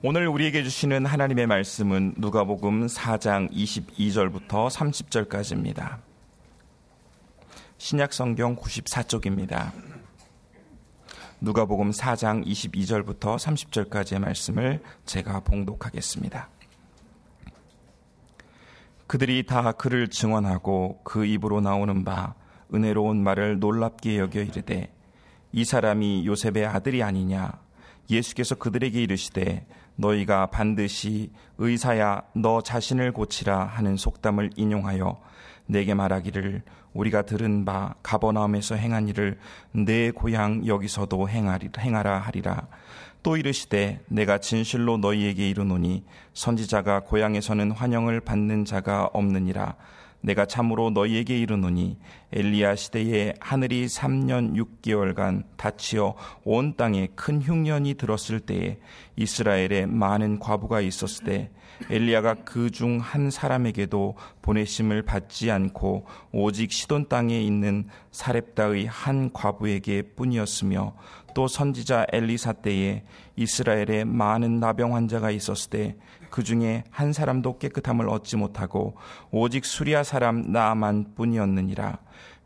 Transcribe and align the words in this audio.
오늘 0.00 0.28
우리에게 0.28 0.62
주시는 0.62 1.06
하나님의 1.06 1.48
말씀은 1.48 2.14
누가복음 2.18 2.86
4장 2.86 3.50
22절부터 3.50 4.70
30절까지입니다. 4.70 5.98
신약 7.78 8.12
성경 8.12 8.54
94쪽입니다. 8.54 9.72
누가복음 11.40 11.90
4장 11.90 12.46
22절부터 12.46 13.38
30절까지의 13.38 14.20
말씀을 14.20 14.80
제가 15.04 15.40
봉독하겠습니다. 15.40 16.48
그들이 19.08 19.46
다 19.46 19.72
그를 19.72 20.06
증언하고 20.06 21.00
그 21.02 21.26
입으로 21.26 21.60
나오는 21.60 22.04
바 22.04 22.36
은혜로운 22.72 23.24
말을 23.24 23.58
놀랍게 23.58 24.16
여겨 24.20 24.42
이르되 24.42 24.94
이 25.50 25.64
사람이 25.64 26.24
요셉의 26.24 26.66
아들이 26.66 27.02
아니냐 27.02 27.50
예수께서 28.08 28.54
그들에게 28.54 29.02
이르시되 29.02 29.66
너희가 29.98 30.46
반드시 30.46 31.30
의사야 31.58 32.22
너 32.34 32.62
자신을 32.62 33.12
고치라 33.12 33.64
하는 33.64 33.96
속담을 33.96 34.50
인용하여 34.56 35.20
내게 35.66 35.92
말하기를 35.94 36.62
우리가 36.94 37.22
들은 37.22 37.64
바 37.64 37.94
가버나움에서 38.02 38.76
행한 38.76 39.08
일을 39.08 39.38
내 39.72 40.10
고향 40.10 40.66
여기서도 40.66 41.28
행하라 41.28 42.18
하리라. 42.18 42.66
또 43.22 43.36
이르시되 43.36 44.00
내가 44.08 44.38
진실로 44.38 44.96
너희에게 44.96 45.48
이르노니 45.50 46.04
선지자가 46.32 47.00
고향에서는 47.00 47.72
환영을 47.72 48.20
받는 48.20 48.64
자가 48.64 49.10
없느니라 49.12 49.74
내가 50.20 50.46
참으로 50.46 50.90
너희에게 50.90 51.38
이르노니 51.38 51.98
엘리야 52.32 52.74
시대에 52.74 53.34
하늘이 53.40 53.86
3년 53.86 54.54
6개월간 54.56 55.44
닫히어 55.56 56.14
온 56.44 56.74
땅에 56.76 57.08
큰 57.14 57.40
흉년이 57.40 57.94
들었을 57.94 58.40
때에 58.40 58.78
이스라엘에 59.16 59.86
많은 59.86 60.38
과부가 60.38 60.80
있었을 60.80 61.24
때 61.24 61.50
엘리야가 61.90 62.34
그 62.44 62.70
중 62.70 62.98
한 62.98 63.30
사람에게도 63.30 64.16
보내심을 64.42 65.02
받지 65.02 65.50
않고 65.50 66.06
오직 66.32 66.72
시돈 66.72 67.08
땅에 67.08 67.40
있는 67.40 67.86
사렙다의 68.10 68.86
한 68.86 69.32
과부에게 69.32 70.02
뿐이었으며 70.16 70.94
또 71.34 71.46
선지자 71.46 72.06
엘리사 72.12 72.54
때에 72.54 73.04
이스라엘에 73.36 74.04
많은 74.04 74.60
나병 74.60 74.94
환자가 74.94 75.30
있었을 75.30 75.70
때 75.70 75.96
그 76.30 76.42
중에 76.42 76.84
한 76.90 77.12
사람도 77.12 77.58
깨끗함을 77.58 78.08
얻지 78.08 78.36
못하고 78.36 78.94
오직 79.30 79.64
수리아 79.64 80.02
사람 80.02 80.52
나만 80.52 81.14
뿐이었느니라. 81.14 81.98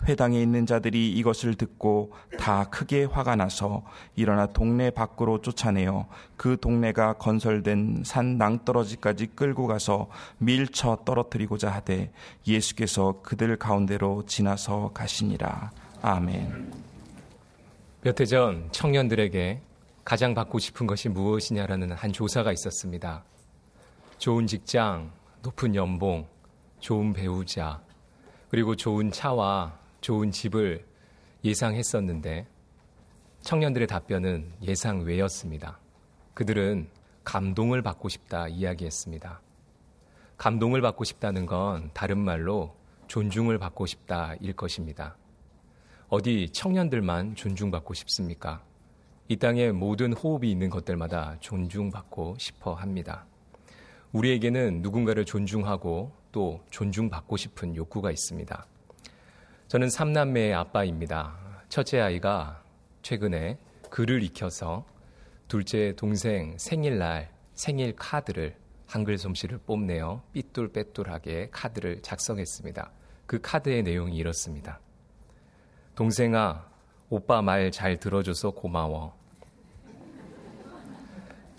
회당에 0.04 0.42
있는 0.42 0.66
자들이 0.66 1.12
이것을 1.12 1.54
듣고 1.54 2.12
다 2.36 2.64
크게 2.64 3.04
화가 3.04 3.36
나서 3.36 3.84
일어나 4.16 4.46
동네 4.46 4.90
밖으로 4.90 5.40
쫓아내어 5.40 6.08
그 6.36 6.56
동네가 6.60 7.14
건설된 7.14 8.02
산 8.04 8.36
낭떠러지까지 8.36 9.28
끌고 9.36 9.68
가서 9.68 10.08
밀쳐 10.38 10.98
떨어뜨리고자 11.04 11.70
하되 11.70 12.10
예수께서 12.48 13.20
그들 13.22 13.56
가운데로 13.56 14.24
지나서 14.26 14.90
가시니라. 14.92 15.70
아멘. 16.02 16.72
몇 18.02 18.18
해 18.20 18.26
전 18.26 18.68
청년들에게 18.72 19.60
가장 20.04 20.34
받고 20.34 20.58
싶은 20.58 20.88
것이 20.88 21.08
무엇이냐라는 21.08 21.92
한 21.92 22.12
조사가 22.12 22.50
있었습니다. 22.52 23.22
좋은 24.22 24.46
직장, 24.46 25.10
높은 25.42 25.74
연봉, 25.74 26.28
좋은 26.78 27.12
배우자, 27.12 27.82
그리고 28.50 28.76
좋은 28.76 29.10
차와 29.10 29.76
좋은 30.00 30.30
집을 30.30 30.86
예상했었는데 31.42 32.46
청년들의 33.40 33.88
답변은 33.88 34.52
예상 34.62 35.00
외였습니다. 35.00 35.80
그들은 36.34 36.88
감동을 37.24 37.82
받고 37.82 38.08
싶다 38.08 38.46
이야기했습니다. 38.46 39.40
감동을 40.36 40.80
받고 40.82 41.02
싶다는 41.02 41.44
건 41.44 41.90
다른 41.92 42.18
말로 42.18 42.76
존중을 43.08 43.58
받고 43.58 43.86
싶다 43.86 44.36
일 44.40 44.52
것입니다. 44.52 45.16
어디 46.06 46.48
청년들만 46.50 47.34
존중받고 47.34 47.92
싶습니까? 47.94 48.62
이 49.26 49.34
땅에 49.34 49.72
모든 49.72 50.12
호흡이 50.12 50.48
있는 50.48 50.70
것들마다 50.70 51.38
존중받고 51.40 52.36
싶어 52.38 52.74
합니다. 52.74 53.26
우리에게는 54.12 54.82
누군가를 54.82 55.24
존중하고 55.24 56.12
또 56.32 56.64
존중받고 56.70 57.36
싶은 57.36 57.76
욕구가 57.76 58.10
있습니다. 58.10 58.66
저는 59.68 59.88
삼남매의 59.88 60.54
아빠입니다. 60.54 61.36
첫째 61.68 62.00
아이가 62.00 62.62
최근에 63.00 63.58
글을 63.90 64.22
익혀서 64.22 64.84
둘째 65.48 65.94
동생 65.96 66.56
생일날 66.58 67.30
생일 67.54 67.94
카드를 67.96 68.56
한글 68.86 69.16
솜씨를 69.16 69.58
뽐내어 69.58 70.22
삐뚤빼뚤하게 70.32 71.48
카드를 71.50 72.02
작성했습니다. 72.02 72.92
그 73.26 73.40
카드의 73.40 73.82
내용이 73.82 74.16
이렇습니다. 74.16 74.80
동생아, 75.94 76.66
오빠 77.08 77.40
말 77.40 77.70
잘 77.70 77.98
들어줘서 77.98 78.50
고마워. 78.50 79.21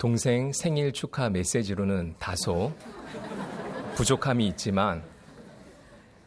동생 0.04 0.52
생일 0.52 0.92
축하 0.92 1.30
메시지로는 1.30 2.16
다소 2.18 2.74
부족함이 3.94 4.46
있지만 4.48 5.02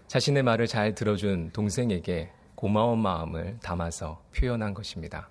자신의 0.07 0.41
말을 0.41 0.65
잘 0.65 0.95
들어준 0.95 1.51
동생에게 1.51 2.31
고마운 2.55 2.97
마음을 2.97 3.59
담아서 3.61 4.23
표현한 4.35 4.73
것입니다. 4.73 5.29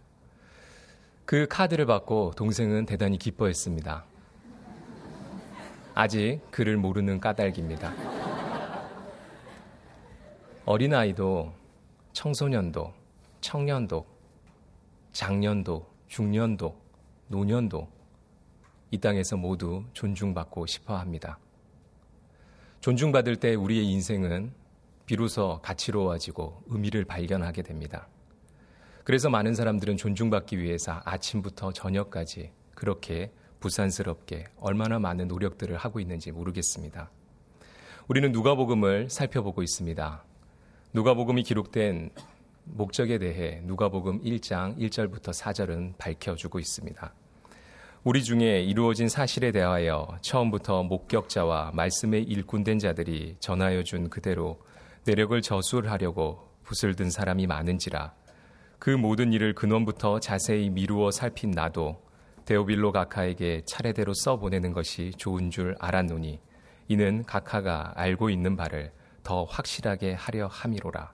그 1.24 1.48
카드를 1.48 1.86
받고 1.86 2.34
동생은 2.36 2.86
대단히 2.86 3.18
기뻐했습니다. 3.18 4.04
아직 5.96 6.40
그를 6.52 6.76
모르는 6.76 7.18
까닭입니다. 7.18 7.92
어린아이도 10.66 11.52
청소년도, 12.12 12.94
청년도, 13.40 14.06
장년도, 15.10 15.84
중년도, 16.06 16.80
노년도 17.26 17.95
이 18.90 18.98
땅에서 18.98 19.36
모두 19.36 19.84
존중받고 19.92 20.66
싶어 20.66 20.96
합니다. 20.96 21.38
존중받을 22.80 23.36
때 23.36 23.54
우리의 23.54 23.86
인생은 23.86 24.52
비로소 25.06 25.60
가치로워지고 25.62 26.64
의미를 26.66 27.04
발견하게 27.04 27.62
됩니다. 27.62 28.08
그래서 29.04 29.28
많은 29.30 29.54
사람들은 29.54 29.96
존중받기 29.96 30.58
위해서 30.58 31.00
아침부터 31.04 31.72
저녁까지 31.72 32.52
그렇게 32.74 33.32
부산스럽게 33.60 34.46
얼마나 34.56 34.98
많은 34.98 35.28
노력들을 35.28 35.76
하고 35.76 36.00
있는지 36.00 36.32
모르겠습니다. 36.32 37.10
우리는 38.08 38.30
누가복음을 38.30 39.10
살펴보고 39.10 39.62
있습니다. 39.62 40.24
누가복음이 40.92 41.42
기록된 41.42 42.10
목적에 42.64 43.18
대해 43.18 43.60
누가복음 43.64 44.22
1장 44.22 44.76
1절부터 44.78 45.32
4절은 45.32 45.96
밝혀주고 45.98 46.58
있습니다. 46.58 47.14
우리 48.06 48.22
중에 48.22 48.60
이루어진 48.60 49.08
사실에 49.08 49.50
대하여 49.50 50.06
처음부터 50.20 50.84
목격자와 50.84 51.72
말씀의 51.74 52.22
일꾼된 52.22 52.78
자들이 52.78 53.34
전하여 53.40 53.82
준 53.82 54.08
그대로 54.08 54.60
내력을 55.06 55.42
저술하려고 55.42 56.38
붓을 56.62 56.94
든 56.94 57.10
사람이 57.10 57.48
많은지라 57.48 58.14
그 58.78 58.90
모든 58.90 59.32
일을 59.32 59.56
근원부터 59.56 60.20
자세히 60.20 60.70
미루어 60.70 61.10
살핀 61.10 61.50
나도 61.50 62.00
데오빌로 62.44 62.92
가카에게 62.92 63.62
차례대로 63.66 64.14
써 64.14 64.36
보내는 64.36 64.72
것이 64.72 65.10
좋은 65.16 65.50
줄 65.50 65.74
알았노니 65.80 66.38
이는 66.86 67.24
가카가 67.24 67.94
알고 67.96 68.30
있는 68.30 68.54
바를 68.54 68.92
더 69.24 69.42
확실하게 69.42 70.12
하려 70.12 70.46
함이로라. 70.46 71.12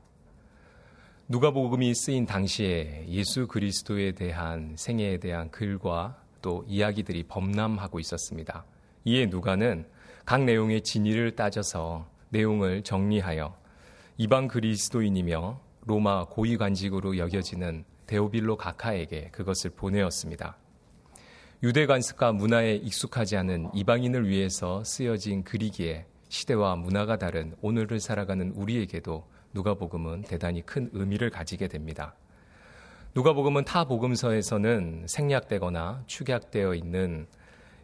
누가복음이 1.28 1.94
쓰인 1.94 2.26
당시에 2.26 3.06
예수 3.09 3.47
그리스도에 3.47 4.12
대한 4.12 4.74
생애에 4.76 5.20
대한 5.20 5.50
글과 5.50 6.22
또 6.42 6.64
이야기들이 6.69 7.25
범람하고 7.28 7.98
있었습니다. 8.00 8.65
이에 9.04 9.27
누가는 9.27 9.86
각 10.24 10.44
내용의 10.44 10.83
진위를 10.83 11.34
따져서 11.34 12.06
내용을 12.28 12.83
정리하여 12.83 13.56
이방 14.18 14.48
그리스도인이며 14.48 15.60
로마 15.86 16.27
고위관직으로 16.27 17.18
여겨지는 17.18 17.84
데오빌로 18.06 18.56
가카에게 18.56 19.30
그것을 19.30 19.71
보내었습니다. 19.71 20.56
유대 21.62 21.86
관습과 21.86 22.33
문화에 22.33 22.74
익숙하지 22.74 23.36
않은 23.36 23.71
이방인을 23.72 24.28
위해서 24.28 24.83
쓰여진 24.84 25.44
글이기에 25.44 26.06
시대와 26.28 26.77
문화가 26.77 27.18
다른 27.18 27.54
오늘을 27.62 28.00
살아가는 28.00 28.50
우리에게도 28.53 29.27
누가복음은 29.54 30.22
대단히 30.22 30.62
큰 30.62 30.89
의미를 30.92 31.30
가지게 31.30 31.68
됩니다. 31.68 32.15
누가복음은 33.14 33.66
타 33.66 33.84
복음서에서는 33.84 35.04
생략되거나 35.06 36.04
축약되어 36.06 36.74
있는 36.74 37.26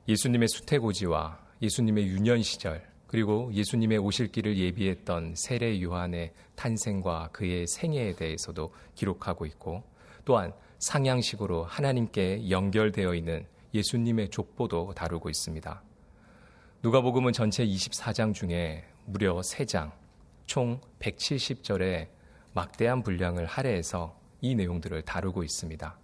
예수님의 0.08 0.48
수태고지와 0.48 1.38
예수님의 1.60 2.06
유년 2.06 2.42
시절 2.42 2.82
그리고 3.06 3.52
예수님의 3.52 3.98
오실 3.98 4.32
길을 4.32 4.56
예비했던 4.56 5.34
세례 5.36 5.82
요한의 5.82 6.32
탄생과 6.54 7.28
그의 7.32 7.66
생애에 7.66 8.14
대해서도 8.14 8.72
기록하고 8.94 9.44
있고 9.44 9.82
또한 10.24 10.54
상향식으로 10.78 11.64
하나님께 11.64 12.48
연결되어 12.48 13.14
있는 13.14 13.46
예수님의 13.74 14.30
족보도 14.30 14.94
다루고 14.94 15.28
있습니다. 15.28 15.82
누가복음은 16.82 17.34
전체 17.34 17.66
24장 17.66 18.32
중에 18.32 18.86
무려 19.04 19.34
3장, 19.40 19.92
총 20.46 20.80
170절의 21.00 22.08
막대한 22.54 23.02
분량을 23.02 23.44
할애해서 23.44 24.17
이 24.40 24.54
내용들을 24.54 25.02
다루고 25.02 25.42
있습니다. 25.42 25.98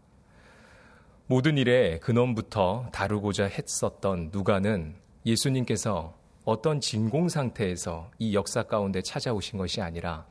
모든 1.26 1.56
일의 1.56 2.00
근원부터 2.00 2.90
다루고자 2.92 3.44
했었던 3.46 4.30
누가는 4.32 4.94
예수님께서 5.24 6.14
어떤 6.44 6.80
진공 6.80 7.30
상태에서 7.30 8.10
이 8.18 8.34
역사 8.34 8.62
가운데 8.64 9.00
찾아오신 9.00 9.58
것이 9.58 9.80
아니라 9.80 10.26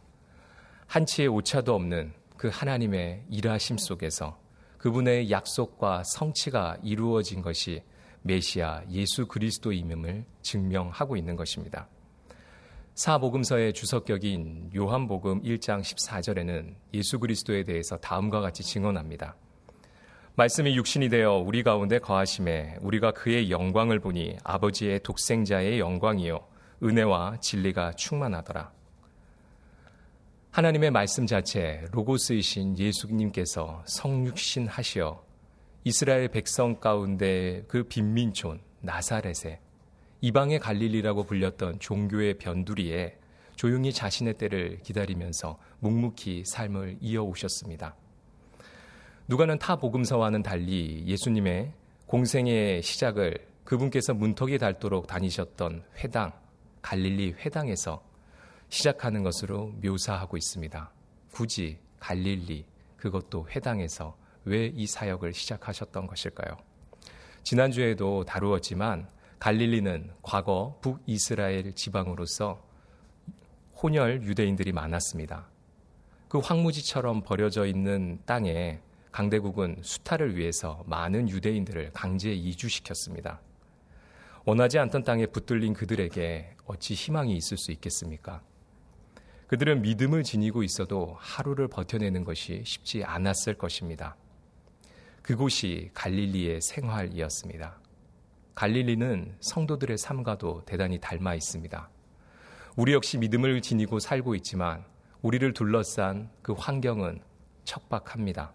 한치의 0.86 1.28
오차도 1.30 1.74
없는 1.74 2.14
그 2.38 2.50
하나님의 2.52 3.24
일하심 3.30 3.78
속에서 3.78 4.38
그분의 4.78 5.32
약속과 5.32 6.04
성취가 6.04 6.78
이루어진 6.84 7.42
것이 7.42 7.82
메시아 8.22 8.84
예수 8.92 9.26
그리스도임을 9.26 10.26
증명하고 10.42 11.18
있는 11.18 11.36
것입니다. 11.36 11.88
사복음서의 12.96 13.74
주석격인 13.74 14.70
요한복음 14.76 15.42
1장 15.42 15.82
14절에는 15.82 16.76
예수 16.94 17.18
그리스도에 17.18 17.64
대해서 17.64 17.98
다음과 17.98 18.40
같이 18.40 18.62
증언합니다. 18.62 19.36
말씀이 20.36 20.76
육신이 20.78 21.10
되어 21.10 21.38
우리 21.38 21.64
가운데 21.64 21.98
거하심에 21.98 22.78
우리가 22.82 23.12
그의 23.12 23.50
영광을 23.50 24.00
보니 24.00 24.38
아버지의 24.44 25.00
독생자의 25.02 25.80
영광이요 25.80 26.46
은혜와 26.84 27.38
진리가 27.42 27.94
충만하더라. 27.94 28.72
하나님의 30.52 30.92
말씀 30.92 31.26
자체 31.26 31.88
로고스이신 31.92 32.78
예수님께서 32.78 33.82
성육신 33.88 34.68
하시어 34.68 35.24
이스라엘 35.84 36.28
백성 36.28 36.80
가운데 36.80 37.64
그 37.68 37.86
빈민촌 37.86 38.62
나사렛에 38.82 39.63
이방의 40.24 40.60
갈릴리라고 40.60 41.24
불렸던 41.26 41.80
종교의 41.80 42.38
변두리에 42.38 43.18
조용히 43.58 43.92
자신의 43.92 44.36
때를 44.36 44.80
기다리면서 44.82 45.60
묵묵히 45.80 46.46
삶을 46.46 47.00
이어오셨습니다. 47.02 47.94
누가는 49.28 49.60
타 49.60 49.76
복음서와는 49.76 50.42
달리 50.42 51.04
예수님의 51.08 51.74
공생의 52.08 52.84
시작을 52.84 53.36
그분께서 53.66 54.14
문턱이 54.14 54.60
닳도록 54.60 55.08
다니셨던 55.08 55.84
회당, 55.98 56.32
갈릴리 56.82 57.34
회당에서 57.40 58.02
시작하는 58.70 59.24
것으로 59.24 59.74
묘사하고 59.84 60.38
있습니다. 60.38 60.90
굳이 61.34 61.80
갈릴리, 62.00 62.64
그것도 62.96 63.50
회당에서 63.50 64.16
왜 64.46 64.72
이 64.74 64.88
사역을 64.88 65.34
시작하셨던 65.34 66.08
것일까요? 66.08 66.56
지난주에도 67.44 68.24
다루었지만 68.24 69.12
갈릴리는 69.44 70.10
과거 70.22 70.80
북이스라엘 70.80 71.74
지방으로서 71.74 72.66
혼혈 73.76 74.24
유대인들이 74.24 74.72
많았습니다. 74.72 75.50
그 76.30 76.40
황무지처럼 76.40 77.24
버려져 77.24 77.66
있는 77.66 78.22
땅에 78.26 78.80
강대국은 79.12 79.82
수탈을 79.82 80.38
위해서 80.38 80.86
많은 80.88 81.28
유대인들을 81.28 81.92
강제 81.92 82.32
이주시켰습니다. 82.32 83.42
원하지 84.46 84.80
않던 84.80 85.04
땅에 85.04 85.26
붙들린 85.26 85.74
그들에게 85.74 86.56
어찌 86.64 86.94
희망이 86.94 87.36
있을 87.36 87.58
수 87.58 87.74
있겠습니까? 87.74 88.42
그들은 89.48 89.82
믿음을 89.82 90.24
지니고 90.24 90.64
있어도 90.64 91.18
하루를 91.20 91.68
버텨내는 91.68 92.24
것이 92.24 92.64
쉽지 92.66 93.04
않았을 93.04 93.58
것입니다. 93.58 94.16
그곳이 95.22 95.90
갈릴리의 95.94 96.62
생활이었습니다. 96.62 97.83
갈릴리는 98.56 99.36
성도들의 99.40 99.98
삶과도 99.98 100.64
대단히 100.66 101.00
닮아 101.00 101.36
있습니다. 101.36 101.90
우리 102.76 102.94
역시 102.94 103.18
믿음을 103.18 103.62
지니고 103.62 104.00
살고 104.00 104.36
있지만 104.36 104.84
우리를 105.22 105.54
둘러싼 105.54 106.30
그 106.42 106.54
환경은 106.54 107.22
척박합니다. 107.64 108.54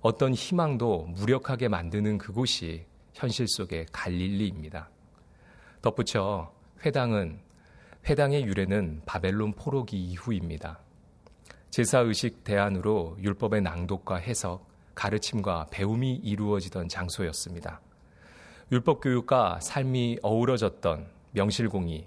어떤 0.00 0.34
희망도 0.34 1.08
무력하게 1.16 1.68
만드는 1.68 2.18
그곳이 2.18 2.86
현실 3.12 3.46
속의 3.48 3.86
갈릴리입니다. 3.92 4.88
덧붙여 5.82 6.52
회당은 6.84 7.40
회당의 8.08 8.44
유래는 8.44 9.02
바벨론 9.04 9.52
포로기 9.52 10.02
이후입니다. 10.02 10.80
제사 11.70 12.00
의식 12.00 12.44
대안으로 12.44 13.16
율법의 13.20 13.60
낭독과 13.60 14.16
해석, 14.16 14.68
가르침과 14.94 15.66
배움이 15.70 16.14
이루어지던 16.16 16.88
장소였습니다. 16.88 17.80
율법 18.72 19.00
교육과 19.00 19.58
삶이 19.60 20.18
어우러졌던 20.22 21.08
명실공히 21.32 22.06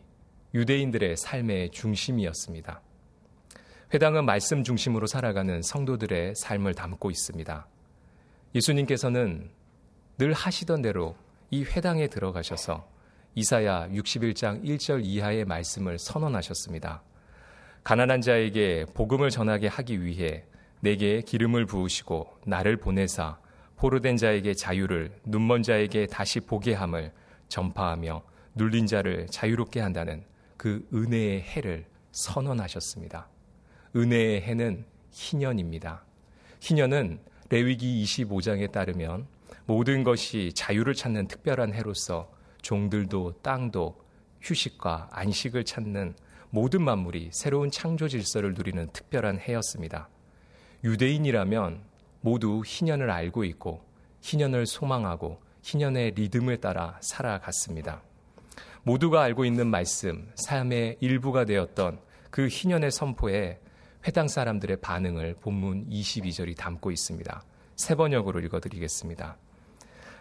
유대인들의 0.54 1.18
삶의 1.18 1.72
중심이었습니다. 1.72 2.82
회당은 3.94 4.26
말씀 4.26 4.64
중심으로 4.64 5.06
살아가는 5.06 5.62
성도들의 5.62 6.36
삶을 6.36 6.74
담고 6.74 7.12
있습니다. 7.12 7.68
예수님께서는 8.56 9.50
늘 10.18 10.32
하시던 10.32 10.82
대로 10.82 11.18
이 11.52 11.66
회당에 11.66 12.08
들어가셔서 12.08 12.88
이사야 13.36 13.90
61장 13.90 14.64
1절 14.64 15.04
이하의 15.04 15.44
말씀을 15.44 16.00
선언하셨습니다. 16.00 17.04
가난한 17.84 18.22
자에게 18.22 18.86
복음을 18.94 19.30
전하게 19.32 19.68
하기 19.68 20.02
위해 20.02 20.46
내게 20.80 21.20
기름을 21.20 21.66
부으시고 21.66 22.40
나를 22.46 22.78
보내사 22.78 23.43
포로된 23.84 24.16
자에게 24.16 24.54
자유를 24.54 25.12
눈먼 25.26 25.62
자에게 25.62 26.08
다시 26.08 26.40
보게 26.40 26.74
함을 26.74 27.12
전파하며 27.50 28.24
눌린 28.56 28.88
자를 28.88 29.28
자유롭게 29.28 29.82
한다는 29.82 30.24
그 30.56 30.88
은혜의 30.94 31.42
해를 31.42 31.86
선언하셨습니다. 32.14 33.28
은혜의 33.94 34.42
해는 34.44 34.86
희년입니다. 35.12 36.02
희년은 36.62 37.20
레위기 37.50 38.02
25장에 38.06 38.72
따르면 38.72 39.28
모든 39.66 40.06
것이 40.06 40.54
자유를 40.56 40.94
찾는 40.94 41.28
특별한 41.28 41.74
해로서 41.74 42.32
종들도 42.62 43.42
땅도 43.42 44.02
휴식과 44.40 45.10
안식을 45.12 45.66
찾는 45.66 46.16
모든 46.52 46.84
만물이 46.84 47.32
새로운 47.34 47.70
창조 47.70 48.08
질서를 48.08 48.54
누리는 48.54 48.88
특별한 48.94 49.40
해였습니다. 49.40 50.08
유대인이라면 50.86 51.92
모두 52.24 52.64
희년을 52.66 53.12
알고 53.12 53.44
있고 53.44 53.84
희년을 54.22 54.66
소망하고 54.66 55.42
희년의 55.62 56.12
리듬을 56.12 56.62
따라 56.62 56.98
살아갔습니다. 57.02 58.02
모두가 58.84 59.22
알고 59.22 59.44
있는 59.44 59.68
말씀, 59.68 60.32
삶의 60.36 60.98
일부가 61.02 61.44
되었던 61.44 62.00
그 62.30 62.48
희년의 62.48 62.92
선포에 62.92 63.60
회당 64.08 64.30
사람들의 64.30 64.78
반응을 64.78 65.36
본문 65.42 65.90
22절이 65.90 66.58
담고 66.58 66.92
있습니다. 66.92 67.44
세 67.76 67.96
번역으로 67.96 68.40
읽어드리겠습니다. 68.40 69.38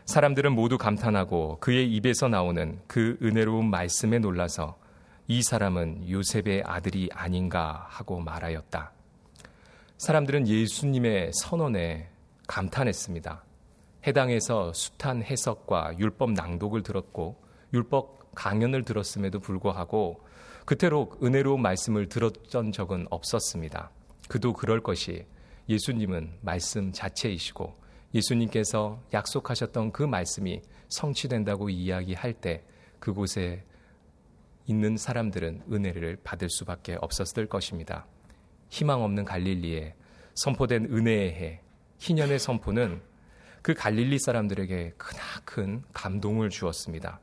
사람들은 0.04 0.52
모두 0.52 0.78
감탄하고 0.78 1.58
그의 1.60 1.88
입에서 1.94 2.26
나오는 2.26 2.80
그 2.88 3.16
은혜로운 3.22 3.70
말씀에 3.70 4.18
놀라서 4.18 4.76
이 5.28 5.40
사람은 5.40 6.10
요셉의 6.10 6.64
아들이 6.66 7.08
아닌가 7.12 7.86
하고 7.88 8.18
말하였다. 8.20 8.92
사람들은 10.02 10.48
예수님의 10.48 11.30
선언에 11.32 12.08
감탄했습니다. 12.48 13.44
해당에서 14.04 14.72
숱한 14.72 15.22
해석과 15.22 15.96
율법 15.96 16.32
낭독을 16.32 16.82
들었고 16.82 17.40
율법 17.72 18.34
강연을 18.34 18.84
들었음에도 18.84 19.38
불구하고 19.38 20.20
그태록 20.64 21.22
은혜로운 21.22 21.62
말씀을 21.62 22.08
들었던 22.08 22.72
적은 22.72 23.06
없었습니다. 23.10 23.92
그도 24.28 24.54
그럴 24.54 24.82
것이 24.82 25.24
예수님은 25.68 26.32
말씀 26.40 26.90
자체이시고 26.90 27.72
예수님께서 28.12 29.00
약속하셨던 29.14 29.92
그 29.92 30.02
말씀이 30.02 30.62
성취된다고 30.88 31.70
이야기할 31.70 32.32
때 32.32 32.64
그곳에 32.98 33.62
있는 34.66 34.96
사람들은 34.96 35.62
은혜를 35.70 36.18
받을 36.24 36.50
수밖에 36.50 36.96
없었을 37.00 37.46
것입니다. 37.46 38.04
희망 38.72 39.02
없는 39.02 39.26
갈릴리에 39.26 39.94
선포된 40.34 40.86
은혜의 40.86 41.34
해, 41.34 41.60
희년의 41.98 42.38
선포는 42.38 43.02
그 43.60 43.74
갈릴리 43.74 44.18
사람들에게 44.18 44.94
크나큰 44.96 45.82
감동을 45.92 46.48
주었습니다. 46.48 47.20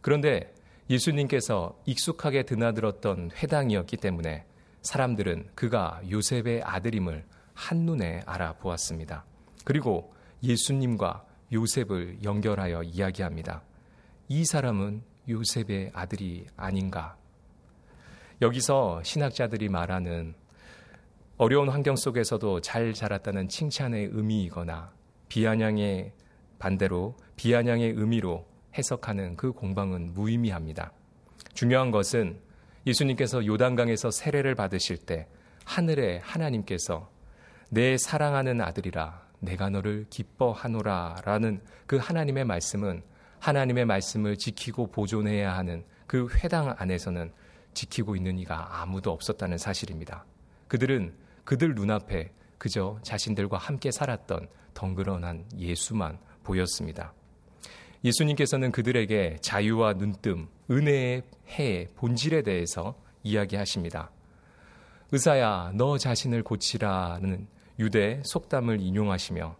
그런데 0.00 0.54
예수님께서 0.88 1.78
익숙하게 1.84 2.44
드나들었던 2.44 3.32
회당이었기 3.36 3.98
때문에 3.98 4.46
사람들은 4.80 5.50
그가 5.54 6.00
요셉의 6.10 6.62
아들임을 6.62 7.26
한눈에 7.52 8.22
알아보았습니다. 8.24 9.26
그리고 9.66 10.14
예수님과 10.42 11.26
요셉을 11.52 12.24
연결하여 12.24 12.82
이야기합니다. 12.84 13.62
이 14.28 14.46
사람은 14.46 15.02
요셉의 15.28 15.90
아들이 15.92 16.46
아닌가? 16.56 17.18
여기서 18.40 19.02
신학자들이 19.02 19.68
말하는 19.68 20.34
어려운 21.40 21.68
환경 21.68 21.94
속에서도 21.94 22.60
잘 22.62 22.92
자랐다는 22.92 23.46
칭찬의 23.46 24.08
의미이거나 24.10 24.92
비아냥의 25.28 26.12
반대로 26.58 27.16
비아냥의 27.36 27.92
의미로 27.92 28.44
해석하는 28.76 29.36
그 29.36 29.52
공방은 29.52 30.14
무의미합니다. 30.14 30.90
중요한 31.54 31.92
것은 31.92 32.40
예수님께서 32.88 33.46
요단강에서 33.46 34.10
세례를 34.10 34.56
받으실 34.56 34.96
때 34.96 35.28
하늘의 35.64 36.18
하나님께서 36.24 37.08
내 37.70 37.96
사랑하는 37.96 38.60
아들이라 38.60 39.28
내가 39.38 39.70
너를 39.70 40.06
기뻐하노라 40.10 41.22
라는 41.24 41.60
그 41.86 41.98
하나님의 41.98 42.46
말씀은 42.46 43.04
하나님의 43.38 43.84
말씀을 43.84 44.38
지키고 44.38 44.88
보존해야 44.90 45.56
하는 45.56 45.84
그 46.08 46.26
회당 46.34 46.74
안에서는 46.76 47.30
지키고 47.74 48.16
있는 48.16 48.40
이가 48.40 48.82
아무도 48.82 49.12
없었다는 49.12 49.56
사실입니다. 49.56 50.24
그들은 50.66 51.27
그들 51.48 51.74
눈앞에 51.74 52.30
그저 52.58 52.98
자신들과 53.00 53.56
함께 53.56 53.90
살았던 53.90 54.48
덩그러난 54.74 55.46
예수만 55.56 56.18
보였습니다. 56.42 57.14
예수님께서는 58.04 58.70
그들에게 58.70 59.38
자유와 59.40 59.94
눈뜸, 59.94 60.46
은혜의 60.70 61.22
해의 61.46 61.88
본질에 61.96 62.42
대해서 62.42 63.00
이야기하십니다. 63.22 64.10
의사야, 65.10 65.72
너 65.72 65.96
자신을 65.96 66.42
고치라는 66.42 67.48
유대 67.78 68.20
속담을 68.26 68.82
인용하시며 68.82 69.56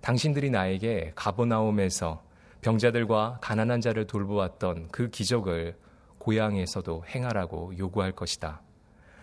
당신들이 0.00 0.48
나에게 0.48 1.10
가버나움에서 1.16 2.22
병자들과 2.60 3.38
가난한 3.42 3.80
자를 3.80 4.06
돌보았던 4.06 4.90
그 4.92 5.10
기적을 5.10 5.76
고향에서도 6.18 7.04
행하라고 7.08 7.76
요구할 7.78 8.12
것이다. 8.12 8.62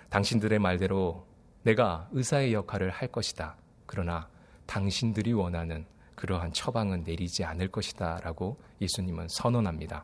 당신들의 0.10 0.60
말대로 0.60 1.29
내가 1.70 2.08
의사의 2.14 2.54
역할을 2.54 2.90
할 2.90 3.10
것이다. 3.10 3.56
그러나 3.86 4.28
당신들이 4.66 5.34
원하는 5.34 5.86
그러한 6.16 6.52
처방은 6.52 7.04
내리지 7.04 7.44
않을 7.44 7.68
것이다. 7.68 8.22
라고 8.24 8.58
예수님은 8.82 9.28
선언합니다. 9.30 10.04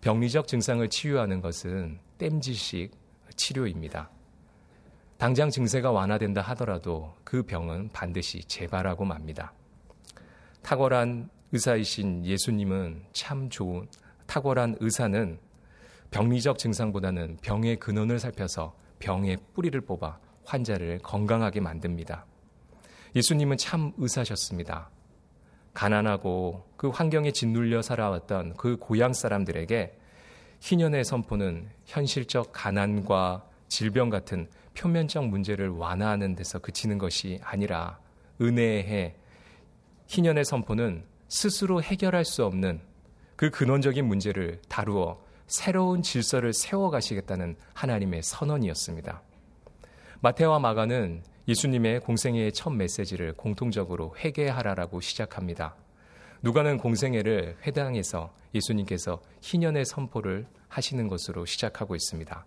병리적 0.00 0.46
증상을 0.46 0.88
치유하는 0.88 1.40
것은 1.40 1.98
땜질식 2.18 2.92
치료입니다. 3.34 4.10
당장 5.18 5.50
증세가 5.50 5.90
완화된다 5.90 6.40
하더라도 6.40 7.14
그 7.24 7.42
병은 7.42 7.90
반드시 7.92 8.40
재발하고 8.44 9.04
맙니다. 9.04 9.52
탁월한 10.62 11.30
의사이신 11.50 12.24
예수님은 12.24 13.06
참 13.12 13.50
좋은 13.50 13.88
탁월한 14.26 14.76
의사는 14.78 15.40
병리적 16.12 16.58
증상보다는 16.58 17.38
병의 17.42 17.80
근원을 17.80 18.20
살펴서 18.20 18.76
병의 19.00 19.38
뿌리를 19.52 19.78
뽑아 19.80 20.29
환자를 20.44 21.00
건강하게 21.02 21.60
만듭니다. 21.60 22.26
예수님은 23.14 23.56
참 23.56 23.92
의사셨습니다. 23.98 24.90
가난하고 25.74 26.66
그 26.76 26.88
환경에 26.88 27.32
짓눌려 27.32 27.82
살아왔던 27.82 28.54
그 28.56 28.76
고향 28.76 29.12
사람들에게 29.12 29.96
희년의 30.60 31.04
선포는 31.04 31.68
현실적 31.86 32.52
가난과 32.52 33.46
질병 33.68 34.10
같은 34.10 34.48
표면적 34.74 35.26
문제를 35.26 35.68
완화하는 35.68 36.34
데서 36.34 36.58
그치는 36.58 36.98
것이 36.98 37.40
아니라 37.42 37.98
은혜의 38.40 38.84
해, 38.84 39.14
희년의 40.06 40.44
선포는 40.44 41.04
스스로 41.28 41.82
해결할 41.82 42.24
수 42.24 42.44
없는 42.44 42.80
그 43.36 43.50
근원적인 43.50 44.04
문제를 44.04 44.60
다루어 44.68 45.22
새로운 45.46 46.02
질서를 46.02 46.52
세워가시겠다는 46.52 47.56
하나님의 47.74 48.22
선언이었습니다. 48.22 49.22
마테와 50.22 50.58
마가는 50.58 51.22
예수님의 51.48 52.00
공생애의 52.00 52.52
첫 52.52 52.68
메시지를 52.68 53.32
공통적으로 53.32 54.14
회개하라라고 54.18 55.00
시작합니다. 55.00 55.76
누가는 56.42 56.76
공생애를 56.76 57.56
회당에서 57.62 58.30
예수님께서 58.54 59.22
희년의 59.40 59.86
선포를 59.86 60.46
하시는 60.68 61.08
것으로 61.08 61.46
시작하고 61.46 61.94
있습니다. 61.94 62.46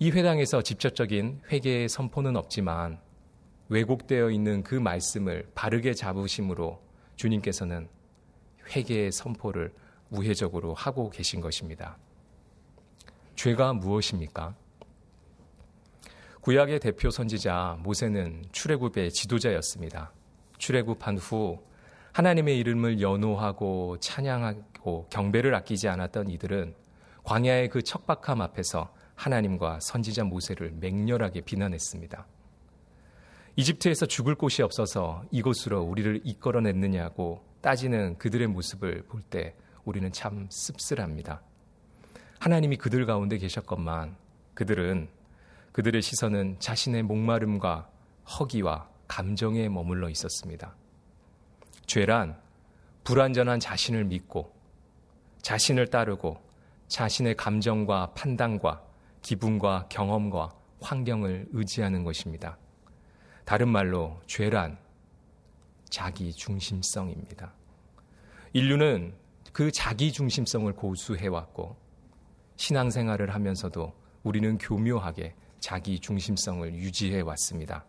이 0.00 0.10
회당에서 0.10 0.62
직접적인 0.62 1.42
회개의 1.52 1.88
선포는 1.88 2.34
없지만 2.36 2.98
왜곡되어 3.68 4.30
있는 4.30 4.64
그 4.64 4.74
말씀을 4.74 5.48
바르게 5.54 5.94
잡으심으로 5.94 6.82
주님께서는 7.14 7.88
회개의 8.74 9.12
선포를 9.12 9.72
우회적으로 10.10 10.74
하고 10.74 11.08
계신 11.10 11.40
것입니다. 11.40 11.98
죄가 13.36 13.74
무엇입니까? 13.74 14.56
구약의 16.44 16.80
대표 16.80 17.08
선지자 17.08 17.78
모세는 17.82 18.44
출애굽의 18.52 19.12
지도자였습니다. 19.12 20.12
출애굽한 20.58 21.16
후 21.16 21.64
하나님의 22.12 22.58
이름을 22.58 23.00
연호하고 23.00 23.96
찬양하고 23.98 25.06
경배를 25.08 25.54
아끼지 25.54 25.88
않았던 25.88 26.28
이들은 26.28 26.74
광야의 27.22 27.70
그 27.70 27.80
척박함 27.80 28.42
앞에서 28.42 28.92
하나님과 29.14 29.78
선지자 29.80 30.24
모세를 30.24 30.72
맹렬하게 30.80 31.40
비난했습니다. 31.40 32.26
이집트에서 33.56 34.04
죽을 34.04 34.34
곳이 34.34 34.60
없어서 34.60 35.24
이곳으로 35.30 35.80
우리를 35.80 36.20
이끌어냈느냐고 36.24 37.42
따지는 37.62 38.18
그들의 38.18 38.48
모습을 38.48 39.04
볼 39.08 39.22
때 39.30 39.54
우리는 39.86 40.12
참 40.12 40.46
씁쓸합니다. 40.50 41.40
하나님이 42.38 42.76
그들 42.76 43.06
가운데 43.06 43.38
계셨건만 43.38 44.18
그들은 44.52 45.08
그들의 45.74 46.02
시선은 46.02 46.60
자신의 46.60 47.02
목마름과 47.02 47.90
허기와 48.38 48.88
감정에 49.08 49.68
머물러 49.68 50.08
있었습니다. 50.08 50.76
죄란 51.86 52.40
불완전한 53.02 53.58
자신을 53.58 54.04
믿고 54.04 54.54
자신을 55.42 55.88
따르고 55.88 56.40
자신의 56.86 57.34
감정과 57.34 58.12
판단과 58.14 58.84
기분과 59.20 59.88
경험과 59.88 60.54
환경을 60.80 61.48
의지하는 61.50 62.04
것입니다. 62.04 62.56
다른 63.44 63.68
말로 63.68 64.20
죄란 64.28 64.78
자기 65.90 66.32
중심성입니다. 66.32 67.52
인류는 68.52 69.12
그 69.52 69.72
자기 69.72 70.12
중심성을 70.12 70.72
고수해왔고 70.72 71.76
신앙생활을 72.58 73.34
하면서도 73.34 73.92
우리는 74.22 74.56
교묘하게 74.56 75.34
자기 75.64 75.98
중심성을 75.98 76.74
유지해 76.74 77.22
왔습니다. 77.22 77.86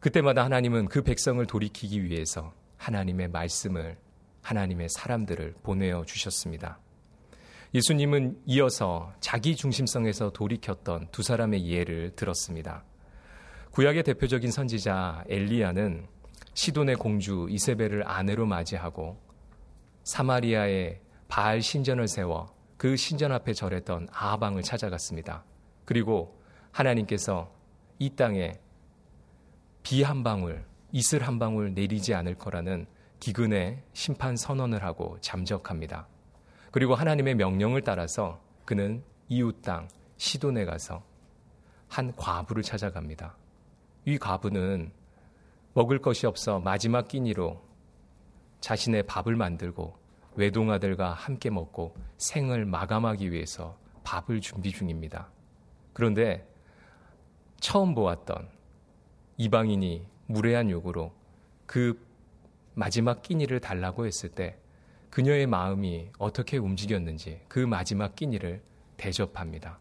그때마다 0.00 0.42
하나님은 0.42 0.88
그 0.88 1.02
백성을 1.02 1.44
돌이키기 1.44 2.02
위해서 2.02 2.54
하나님의 2.78 3.28
말씀을 3.28 3.98
하나님의 4.40 4.88
사람들을 4.88 5.56
보내어 5.62 6.06
주셨습니다. 6.06 6.78
예수님은 7.74 8.40
이어서 8.46 9.12
자기 9.20 9.54
중심성에서 9.54 10.30
돌이켰던 10.30 11.08
두 11.12 11.22
사람의 11.22 11.68
예를 11.68 12.12
들었습니다. 12.16 12.84
구약의 13.72 14.04
대표적인 14.04 14.50
선지자 14.50 15.24
엘리야는 15.28 16.06
시돈의 16.54 16.96
공주 16.96 17.48
이세벨을 17.50 18.08
아내로 18.08 18.46
맞이하고 18.46 19.20
사마리아에 20.04 21.02
바알 21.28 21.60
신전을 21.60 22.08
세워 22.08 22.56
그 22.78 22.96
신전 22.96 23.30
앞에 23.30 23.52
절했던 23.52 24.08
아방을 24.10 24.62
찾아갔습니다. 24.62 25.44
그리고 25.84 26.40
하나님께서 26.72 27.52
이 27.98 28.10
땅에 28.10 28.54
비 29.82 30.02
한 30.02 30.22
방울, 30.22 30.64
이슬 30.90 31.22
한 31.22 31.38
방울 31.38 31.74
내리지 31.74 32.14
않을 32.14 32.36
거라는 32.36 32.86
기근의 33.20 33.82
심판 33.92 34.36
선언을 34.36 34.82
하고 34.82 35.16
잠적합니다. 35.20 36.08
그리고 36.70 36.94
하나님의 36.94 37.34
명령을 37.36 37.82
따라서 37.82 38.40
그는 38.64 39.02
이웃 39.28 39.62
땅 39.62 39.88
시돈에 40.16 40.64
가서 40.64 41.02
한 41.88 42.14
과부를 42.16 42.62
찾아갑니다. 42.62 43.36
이 44.06 44.18
과부는 44.18 44.92
먹을 45.74 46.00
것이 46.00 46.26
없어 46.26 46.58
마지막 46.58 47.08
끼니로 47.08 47.62
자신의 48.60 49.04
밥을 49.04 49.36
만들고 49.36 49.96
외동아들과 50.34 51.12
함께 51.12 51.50
먹고 51.50 51.94
생을 52.18 52.64
마감하기 52.64 53.30
위해서 53.32 53.76
밥을 54.04 54.40
준비 54.40 54.70
중입니다. 54.70 55.30
그런데 55.92 56.46
처음 57.62 57.94
보았던 57.94 58.48
이방인이 59.36 60.04
무례한 60.26 60.68
요구로 60.68 61.12
그 61.64 61.96
마지막 62.74 63.22
끼니를 63.22 63.60
달라고 63.60 64.04
했을 64.04 64.30
때 64.30 64.58
그녀의 65.10 65.46
마음이 65.46 66.08
어떻게 66.18 66.58
움직였는지 66.58 67.40
그 67.46 67.60
마지막 67.60 68.16
끼니를 68.16 68.60
대접합니다. 68.96 69.78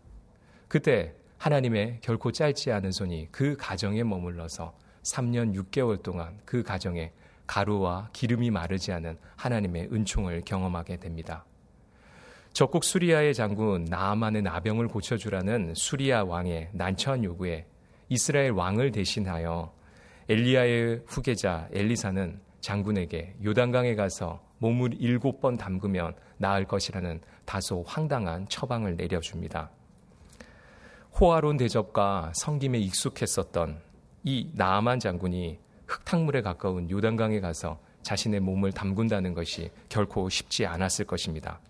그때 0.67 1.15
하나님의 1.39 2.01
결코 2.01 2.31
짧지 2.31 2.71
않은 2.71 2.91
손이 2.91 3.29
그 3.31 3.57
가정에 3.57 4.03
머물러서 4.03 4.77
3년 5.01 5.55
6개월 5.55 6.03
동안 6.03 6.39
그 6.45 6.61
가정에 6.61 7.11
가루와 7.47 8.09
기름이 8.13 8.51
마르지 8.51 8.91
않은 8.91 9.17
하나님의 9.37 9.89
은총을 9.91 10.43
경험하게 10.45 10.97
됩니다. 10.97 11.45
적국 12.53 12.83
수리아의 12.83 13.33
장군 13.33 13.85
나아만의 13.85 14.43
나병을 14.43 14.87
고쳐주라는 14.89 15.73
수리아 15.73 16.23
왕의 16.23 16.69
난처한 16.73 17.23
요구에 17.23 17.65
이스라엘 18.11 18.51
왕을 18.51 18.91
대신하여 18.91 19.71
엘리야의 20.27 21.03
후계자 21.07 21.69
엘리사는 21.71 22.41
장군에게 22.59 23.35
요단강에 23.41 23.95
가서 23.95 24.43
몸을 24.57 24.97
일곱 24.99 25.39
번 25.39 25.55
담그면 25.55 26.15
나을 26.35 26.65
것이라는 26.65 27.21
다소 27.45 27.85
황당한 27.87 28.49
처방을 28.49 28.97
내려줍니다. 28.97 29.71
호화로운 31.17 31.55
대접과 31.55 32.33
성김에 32.35 32.79
익숙했었던 32.79 33.79
이 34.25 34.49
나아만 34.55 34.99
장군이 34.99 35.59
흙탕물에 35.87 36.41
가까운 36.41 36.89
요단강에 36.89 37.39
가서 37.39 37.79
자신의 38.01 38.41
몸을 38.41 38.73
담근다는 38.73 39.33
것이 39.33 39.71
결코 39.87 40.27
쉽지 40.27 40.65
않았을 40.65 41.05
것입니다. 41.05 41.61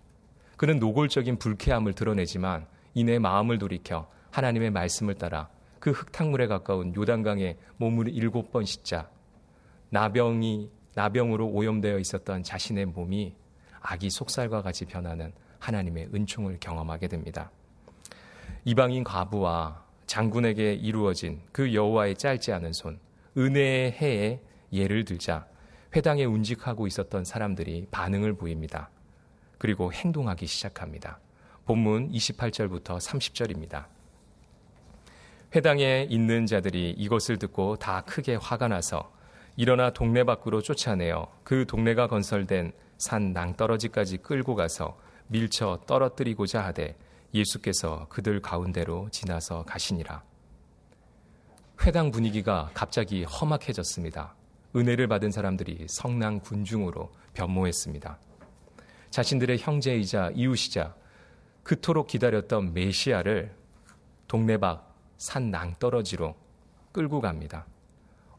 그는 0.56 0.80
노골적인 0.80 1.38
불쾌함을 1.38 1.92
드러내지만 1.92 2.66
이내 2.94 3.20
마음을 3.20 3.58
돌이켜 3.58 4.10
하나님의 4.32 4.72
말씀을 4.72 5.14
따라 5.14 5.48
그 5.82 5.90
흙탕물에 5.90 6.46
가까운 6.46 6.94
요단강에 6.94 7.56
몸을 7.78 8.06
일곱 8.06 8.52
번 8.52 8.64
씻자 8.64 9.10
나병이 9.90 10.70
나병으로 10.94 11.48
오염되어 11.48 11.98
있었던 11.98 12.44
자신의 12.44 12.86
몸이 12.86 13.34
아기 13.80 14.08
속살과 14.08 14.62
같이 14.62 14.84
변하는 14.84 15.32
하나님의 15.58 16.10
은총을 16.14 16.58
경험하게 16.60 17.08
됩니다. 17.08 17.50
이방인 18.64 19.02
과부와 19.02 19.84
장군에게 20.06 20.74
이루어진 20.74 21.40
그 21.50 21.74
여호와의 21.74 22.14
짧지 22.14 22.52
않은 22.52 22.72
손, 22.72 23.00
은혜의 23.36 23.90
해에 23.90 24.40
예를 24.72 25.04
들자 25.04 25.48
회당에 25.96 26.24
운직하고 26.24 26.86
있었던 26.86 27.24
사람들이 27.24 27.88
반응을 27.90 28.34
보입니다. 28.34 28.88
그리고 29.58 29.92
행동하기 29.92 30.46
시작합니다. 30.46 31.18
본문 31.66 32.12
28절부터 32.12 32.98
30절입니다. 33.00 33.86
회당에 35.54 36.06
있는 36.08 36.46
자들이 36.46 36.94
이것을 36.96 37.38
듣고 37.38 37.76
다 37.76 38.02
크게 38.06 38.36
화가 38.36 38.68
나서 38.68 39.12
일어나 39.56 39.92
동네 39.92 40.24
밖으로 40.24 40.62
쫓아내어 40.62 41.28
그 41.44 41.66
동네가 41.66 42.06
건설된 42.06 42.72
산 42.96 43.34
낭떠러지까지 43.34 44.18
끌고 44.18 44.54
가서 44.54 44.98
밀쳐 45.26 45.80
떨어뜨리고자 45.86 46.64
하되 46.64 46.96
예수께서 47.34 48.06
그들 48.08 48.40
가운데로 48.40 49.08
지나서 49.10 49.64
가시니라. 49.64 50.22
회당 51.84 52.10
분위기가 52.10 52.70
갑자기 52.72 53.24
험악해졌습니다. 53.24 54.34
은혜를 54.74 55.06
받은 55.06 55.30
사람들이 55.30 55.86
성난 55.88 56.40
군중으로 56.40 57.12
변모했습니다. 57.34 58.18
자신들의 59.10 59.58
형제이자 59.58 60.30
이웃이자 60.34 60.94
그토록 61.62 62.06
기다렸던 62.06 62.72
메시아를 62.72 63.54
동네 64.28 64.56
밖 64.56 64.91
산 65.22 65.52
낭떠러지로 65.52 66.34
끌고 66.90 67.20
갑니다. 67.20 67.64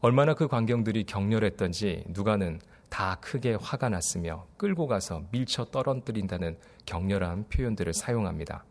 얼마나 0.00 0.34
그 0.34 0.48
광경들이 0.48 1.04
격렬했던지 1.04 2.04
누가는 2.08 2.60
다 2.90 3.16
크게 3.22 3.54
화가 3.54 3.88
났으며 3.88 4.46
끌고 4.58 4.86
가서 4.86 5.22
밀쳐 5.30 5.64
떨어뜨린다는 5.64 6.58
격렬한 6.84 7.48
표현들을 7.48 7.94
사용합니다. 7.94 8.66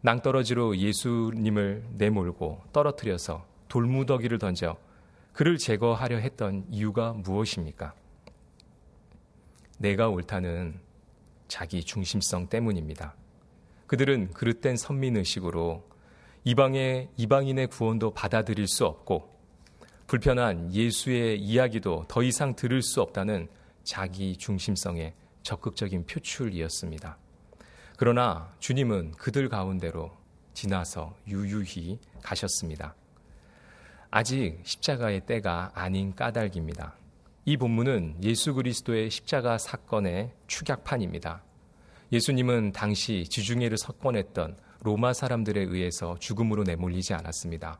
낭떠러지로 0.00 0.78
예수님을 0.78 1.84
내몰고 1.98 2.62
떨어뜨려서 2.72 3.44
돌무더기를 3.68 4.38
던져 4.38 4.78
그를 5.34 5.58
제거하려 5.58 6.16
했던 6.16 6.64
이유가 6.70 7.12
무엇입니까? 7.12 7.92
내가 9.76 10.08
옳다는 10.08 10.80
자기 11.46 11.84
중심성 11.84 12.46
때문입니다. 12.46 13.14
그들은 13.86 14.30
그릇된 14.30 14.78
선민의식으로 14.78 15.87
이방의, 16.48 17.10
이방인의 17.18 17.66
구원도 17.66 18.14
받아들일 18.14 18.68
수 18.68 18.86
없고 18.86 19.38
불편한 20.06 20.72
예수의 20.72 21.38
이야기도 21.38 22.06
더 22.08 22.22
이상 22.22 22.56
들을 22.56 22.80
수 22.80 23.02
없다는 23.02 23.48
자기 23.84 24.34
중심성의 24.34 25.12
적극적인 25.42 26.06
표출이었습니다. 26.06 27.18
그러나 27.98 28.50
주님은 28.60 29.12
그들 29.18 29.50
가운데로 29.50 30.10
지나서 30.54 31.14
유유히 31.26 31.98
가셨습니다. 32.22 32.94
아직 34.10 34.58
십자가의 34.62 35.26
때가 35.26 35.72
아닌 35.74 36.14
까닭입니다. 36.14 36.94
이 37.44 37.58
본문은 37.58 38.24
예수 38.24 38.54
그리스도의 38.54 39.10
십자가 39.10 39.58
사건의 39.58 40.32
축약판입니다. 40.46 41.42
예수님은 42.10 42.72
당시 42.72 43.24
지중해를 43.28 43.76
석권했던 43.76 44.56
로마 44.80 45.12
사람들에 45.12 45.60
의해서 45.60 46.16
죽음으로 46.18 46.62
내몰리지 46.62 47.12
않았습니다. 47.12 47.78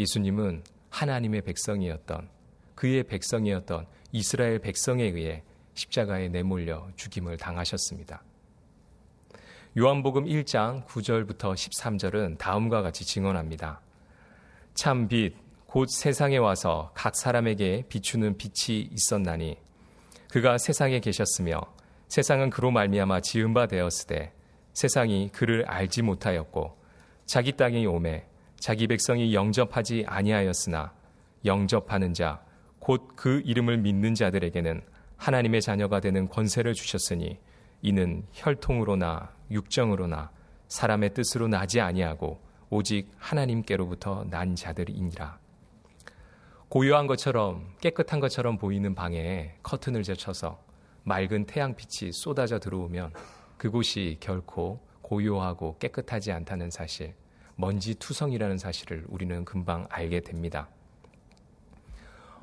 예수님은 0.00 0.64
하나님의 0.90 1.42
백성이었던 1.42 2.28
그의 2.74 3.04
백성이었던 3.04 3.86
이스라엘 4.12 4.58
백성에 4.58 5.04
의해 5.04 5.42
십자가에 5.74 6.28
내몰려 6.28 6.88
죽임을 6.96 7.36
당하셨습니다. 7.36 8.22
요한복음 9.78 10.24
1장 10.24 10.86
9절부터 10.86 11.54
13절은 11.54 12.38
다음과 12.38 12.82
같이 12.82 13.04
증언합니다. 13.04 13.80
참 14.74 15.06
빛, 15.06 15.36
곧 15.66 15.86
세상에 15.88 16.38
와서 16.38 16.90
각 16.94 17.14
사람에게 17.14 17.84
비추는 17.88 18.38
빛이 18.38 18.88
있었나니 18.90 19.56
그가 20.30 20.58
세상에 20.58 20.98
계셨으며 20.98 21.60
세상은 22.08 22.50
그로 22.50 22.70
말미암아 22.70 23.20
지은 23.20 23.54
바 23.54 23.66
되었으되 23.66 24.32
세상이 24.72 25.30
그를 25.32 25.64
알지 25.66 26.02
못하였고 26.02 26.76
자기 27.24 27.52
땅에 27.52 27.84
오매 27.86 28.26
자기 28.58 28.86
백성이 28.86 29.34
영접하지 29.34 30.04
아니하였으나 30.06 30.92
영접하는 31.44 32.14
자 32.14 32.46
곧 32.88 33.16
그 33.16 33.42
이름을 33.44 33.78
믿는 33.78 34.14
자들에게는 34.14 34.80
하나님의 35.16 35.60
자녀가 35.60 36.00
되는 36.00 36.28
권세를 36.28 36.74
주셨으니 36.74 37.38
이는 37.82 38.24
혈통으로나 38.32 39.32
육정으로나 39.50 40.30
사람의 40.68 41.14
뜻으로 41.14 41.48
나지 41.48 41.80
아니하고 41.80 42.40
오직 42.70 43.10
하나님께로부터 43.18 44.26
난 44.30 44.54
자들이니라. 44.54 45.38
고요한 46.68 47.06
것처럼 47.06 47.74
깨끗한 47.80 48.20
것처럼 48.20 48.58
보이는 48.58 48.94
방에 48.94 49.54
커튼을 49.62 50.02
제쳐서 50.02 50.60
맑은 51.08 51.46
태양빛이 51.46 52.10
쏟아져 52.10 52.58
들어오면 52.58 53.12
그곳이 53.56 54.16
결코 54.18 54.80
고요하고 55.02 55.78
깨끗하지 55.78 56.32
않다는 56.32 56.68
사실, 56.70 57.14
먼지 57.54 57.94
투성이라는 57.94 58.58
사실을 58.58 59.04
우리는 59.06 59.44
금방 59.44 59.86
알게 59.88 60.22
됩니다. 60.22 60.68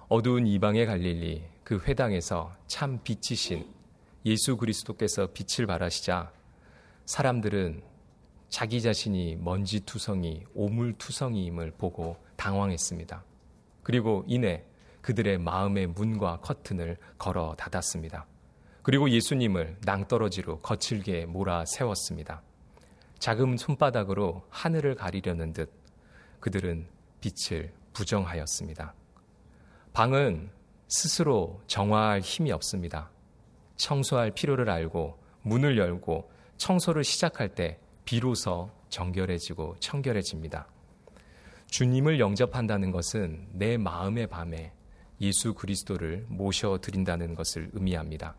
어두운 0.07 0.47
이방의 0.47 0.85
갈릴리 0.85 1.43
그 1.65 1.79
회당에서 1.79 2.53
참 2.67 3.01
빛이신 3.03 3.67
예수 4.25 4.55
그리스도께서 4.55 5.27
빛을 5.33 5.67
발하시자 5.67 6.31
사람들은 7.05 7.83
자기 8.47 8.81
자신이 8.81 9.35
먼지 9.41 9.81
투성이, 9.81 10.45
오물 10.53 10.93
투성이임을 10.93 11.71
보고 11.71 12.15
당황했습니다. 12.37 13.25
그리고 13.83 14.23
이내 14.25 14.63
그들의 15.01 15.37
마음의 15.39 15.87
문과 15.87 16.37
커튼을 16.37 16.95
걸어 17.17 17.55
닫았습니다. 17.57 18.25
그리고 18.83 19.09
예수님을 19.09 19.77
낭떠러지로 19.81 20.59
거칠게 20.59 21.25
몰아 21.25 21.65
세웠습니다. 21.65 22.43
작은 23.17 23.55
손바닥으로 23.55 24.45
하늘을 24.49 24.95
가리려는 24.95 25.53
듯 25.53 25.71
그들은 26.41 26.85
빛을 27.21 27.71
부정하였습니다. 27.93 28.93
방은 29.93 30.49
스스로 30.89 31.61
정화할 31.67 32.19
힘이 32.19 32.51
없습니다. 32.51 33.09
청소할 33.77 34.31
필요를 34.31 34.69
알고 34.69 35.17
문을 35.43 35.77
열고 35.77 36.29
청소를 36.57 37.05
시작할 37.05 37.55
때 37.55 37.79
비로소 38.03 38.69
정결해지고 38.89 39.77
청결해집니다. 39.79 40.67
주님을 41.67 42.19
영접한다는 42.19 42.91
것은 42.91 43.47
내 43.53 43.77
마음의 43.77 44.27
밤에 44.27 44.73
예수 45.21 45.53
그리스도를 45.53 46.25
모셔 46.27 46.79
드린다는 46.79 47.33
것을 47.33 47.69
의미합니다. 47.73 48.35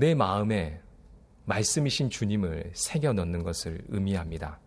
내 0.00 0.14
마음에 0.14 0.80
말씀이신 1.46 2.08
주님을 2.08 2.70
새겨 2.72 3.14
넣는 3.14 3.42
것을 3.42 3.80
의미합니다. 3.88 4.60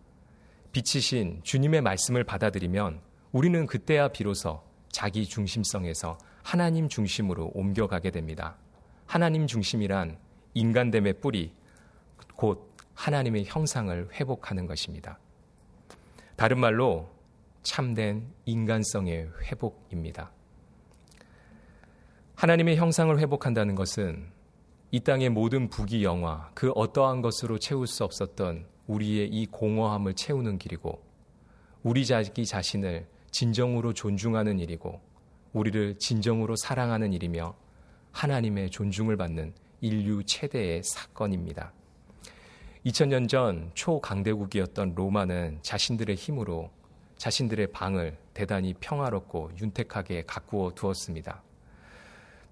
빛이신 0.72 1.40
주님의 1.42 1.80
말씀을 1.80 2.22
받아들이면 2.22 3.00
우리는 3.32 3.64
그때야 3.64 4.08
비로소 4.08 4.62
자기 4.90 5.24
중심성에서 5.24 6.18
하나님 6.42 6.86
중심으로 6.86 7.52
옮겨가게 7.54 8.10
됩니다. 8.10 8.58
하나님 9.06 9.46
중심이란 9.46 10.18
인간됨의 10.52 11.20
뿌리, 11.22 11.54
곧 12.36 12.70
하나님의 12.92 13.46
형상을 13.46 14.10
회복하는 14.12 14.66
것입니다. 14.66 15.18
다른 16.36 16.60
말로 16.60 17.08
참된 17.62 18.30
인간성의 18.44 19.30
회복입니다. 19.44 20.30
하나님의 22.34 22.76
형상을 22.76 23.18
회복한다는 23.18 23.74
것은 23.76 24.41
이 24.94 25.00
땅의 25.00 25.30
모든 25.30 25.70
부귀 25.70 26.04
영화, 26.04 26.50
그 26.52 26.70
어떠한 26.72 27.22
것으로 27.22 27.58
채울 27.58 27.86
수 27.86 28.04
없었던 28.04 28.66
우리의 28.86 29.26
이 29.28 29.46
공허함을 29.46 30.12
채우는 30.12 30.58
길이고, 30.58 31.02
우리 31.82 32.04
자기 32.04 32.44
자신을 32.44 33.08
진정으로 33.30 33.94
존중하는 33.94 34.58
일이고, 34.58 35.00
우리를 35.54 35.96
진정으로 35.98 36.56
사랑하는 36.56 37.14
일이며 37.14 37.56
하나님의 38.10 38.68
존중을 38.68 39.16
받는 39.16 39.54
인류 39.80 40.24
최대의 40.24 40.82
사건입니다. 40.84 41.72
2000년 42.84 43.30
전 43.30 43.70
초강대국이었던 43.72 44.92
로마는 44.94 45.60
자신들의 45.62 46.16
힘으로 46.16 46.70
자신들의 47.16 47.72
방을 47.72 48.18
대단히 48.34 48.74
평화롭고 48.78 49.52
윤택하게 49.58 50.24
가꾸어 50.26 50.72
두었습니다. 50.74 51.42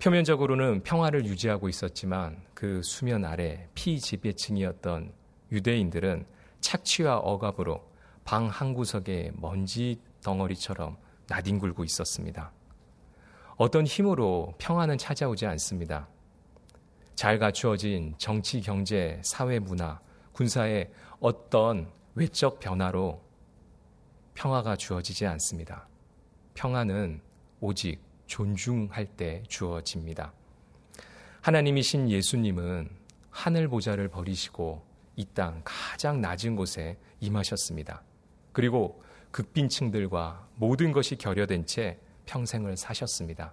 표면적으로는 0.00 0.82
평화를 0.82 1.26
유지하고 1.26 1.68
있었지만 1.68 2.42
그 2.54 2.80
수면 2.82 3.24
아래 3.26 3.68
피지배층이었던 3.74 5.12
유대인들은 5.52 6.24
착취와 6.60 7.18
억압으로 7.18 7.86
방 8.24 8.48
한 8.48 8.72
구석에 8.72 9.32
먼지 9.34 10.00
덩어리처럼 10.22 10.96
나뒹굴고 11.28 11.84
있었습니다. 11.84 12.50
어떤 13.56 13.84
힘으로 13.86 14.54
평화는 14.56 14.96
찾아오지 14.96 15.44
않습니다. 15.46 16.08
잘 17.14 17.38
갖추어진 17.38 18.14
정치, 18.16 18.62
경제, 18.62 19.20
사회, 19.22 19.58
문화, 19.58 20.00
군사의 20.32 20.90
어떤 21.18 21.92
외적 22.14 22.58
변화로 22.58 23.20
평화가 24.32 24.76
주어지지 24.76 25.26
않습니다. 25.26 25.86
평화는 26.54 27.20
오직 27.60 28.09
존중할 28.30 29.06
때 29.06 29.42
주어집니다. 29.48 30.32
하나님이신 31.40 32.08
예수님은 32.08 32.88
하늘 33.30 33.66
보좌를 33.68 34.08
버리시고 34.08 34.88
이 35.16 35.24
땅 35.34 35.60
가장 35.64 36.20
낮은 36.20 36.54
곳에 36.56 36.96
임하셨습니다. 37.18 38.02
그리고 38.52 39.02
극빈층들과 39.32 40.48
모든 40.54 40.92
것이 40.92 41.16
결여된 41.16 41.66
채 41.66 41.98
평생을 42.26 42.76
사셨습니다. 42.76 43.52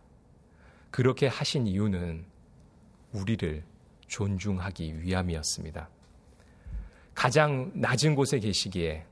그렇게 0.91 1.27
하신 1.27 1.65
이유는 1.67 2.25
우리를 3.13 3.63
존중하기 4.07 5.01
위함이었습니다. 5.01 5.89
가장 7.15 7.71
낮은 7.73 8.13
곳에 8.15 8.39
계시기에 8.39 9.05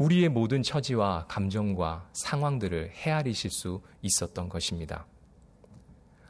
우리의 0.00 0.30
모든 0.30 0.62
처지와 0.62 1.26
감정과 1.28 2.08
상황들을 2.14 2.92
헤아리실 2.92 3.50
수 3.50 3.82
있었던 4.00 4.48
것입니다. 4.48 5.04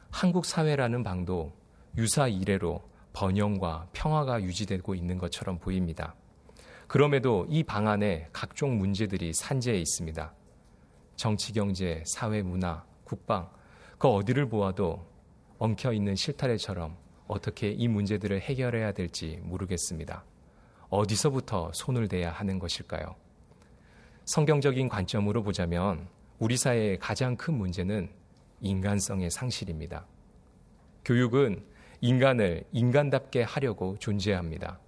한국 0.09 0.45
사회라는 0.45 1.03
방도 1.03 1.53
유사 1.95 2.27
이래로 2.27 2.81
번영과 3.13 3.87
평화가 3.93 4.43
유지되고 4.43 4.93
있는 4.93 5.17
것처럼 5.17 5.57
보입니다. 5.57 6.15
그럼에도 6.89 7.47
이 7.49 7.63
방 7.63 7.87
안에 7.87 8.27
각종 8.33 8.77
문제들이 8.77 9.31
산재해 9.33 9.77
있습니다. 9.79 10.33
정치, 11.15 11.53
경제, 11.53 12.03
사회, 12.05 12.41
문화, 12.41 12.83
국방, 13.05 13.49
그 13.97 14.09
어디를 14.09 14.49
보아도 14.49 15.07
엉켜 15.59 15.93
있는 15.93 16.17
실타래처럼 16.17 16.97
어떻게 17.25 17.71
이 17.71 17.87
문제들을 17.87 18.41
해결해야 18.41 18.91
될지 18.91 19.39
모르겠습니다. 19.43 20.25
어디서부터 20.89 21.71
손을 21.73 22.09
대야 22.09 22.33
하는 22.33 22.59
것일까요? 22.59 23.20
성경적인 24.25 24.87
관점으로 24.87 25.43
보자면 25.43 26.07
우리 26.39 26.55
사회의 26.55 26.99
가장 26.99 27.35
큰 27.35 27.55
문제는 27.55 28.09
인간성의 28.61 29.31
상실입니다. 29.31 30.05
교육은 31.03 31.63
인간을 32.01 32.63
인간답게 32.71 33.43
하려고 33.43 33.97
존재합니다. 33.97 34.79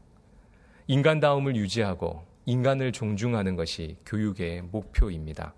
인간다움을 0.88 1.56
유지하고 1.56 2.24
인간을 2.46 2.92
존중하는 2.92 3.56
것이 3.56 3.98
교육의 4.06 4.64
목표입니다. 4.64 5.54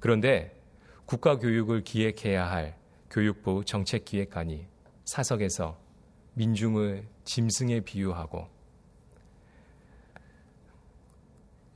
그런데 0.00 0.60
국가교육을 1.06 1.84
기획해야 1.84 2.50
할 2.50 2.76
교육부 3.10 3.64
정책기획관이 3.64 4.66
사석에서 5.04 5.78
민중을 6.34 7.06
짐승에 7.24 7.80
비유하고 7.80 8.48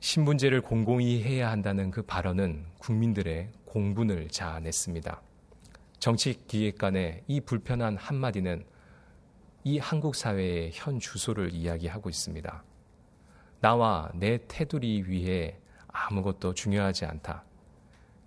신분제를 0.01 0.61
공공히 0.61 1.21
해야 1.23 1.51
한다는 1.51 1.91
그 1.91 2.01
발언은 2.01 2.65
국민들의 2.79 3.49
공분을 3.65 4.29
자아냈습니다. 4.29 5.21
정치기획관의 5.99 7.23
이 7.27 7.41
불편한 7.41 7.97
한마디는 7.97 8.65
이 9.65 9.77
한국 9.77 10.15
사회의 10.15 10.71
현 10.73 10.99
주소를 10.99 11.53
이야기하고 11.53 12.09
있습니다. 12.09 12.63
나와 13.59 14.09
내 14.15 14.39
테두리 14.47 15.03
위에 15.03 15.59
아무것도 15.89 16.53
중요하지 16.53 17.03
않다. 17.03 17.43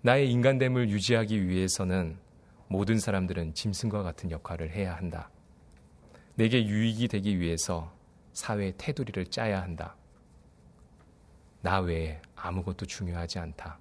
나의 0.01 0.31
인간됨을 0.31 0.91
유지하기 0.91 1.47
위해서는 1.47 2.19
모든 2.67 2.99
사람들은 2.99 3.55
짐승과 3.55 4.03
같은 4.03 4.29
역할을 4.29 4.69
해야 4.69 4.95
한다. 4.95 5.31
내게 6.35 6.65
유익이 6.65 7.07
되기 7.07 7.39
위해서 7.39 7.91
사회의 8.31 8.73
테두리를 8.77 9.25
짜야 9.27 9.61
한다. 9.61 9.95
나 11.63 11.79
외에 11.79 12.19
아무것도 12.35 12.85
중요하지 12.85 13.39
않다. 13.39 13.79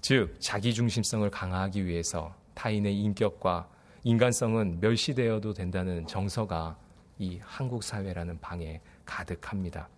즉, 0.00 0.34
자기중심성을 0.40 1.30
강화하기 1.30 1.86
위해서 1.86 2.34
타인의 2.54 3.00
인격과 3.00 3.68
인간성은 4.02 4.80
멸시되어도 4.80 5.54
된다는 5.54 6.04
정서가 6.08 6.76
이 7.18 7.38
한국 7.42 7.84
사회라는 7.84 8.40
방에 8.40 8.80
가득합니다. 9.04 9.88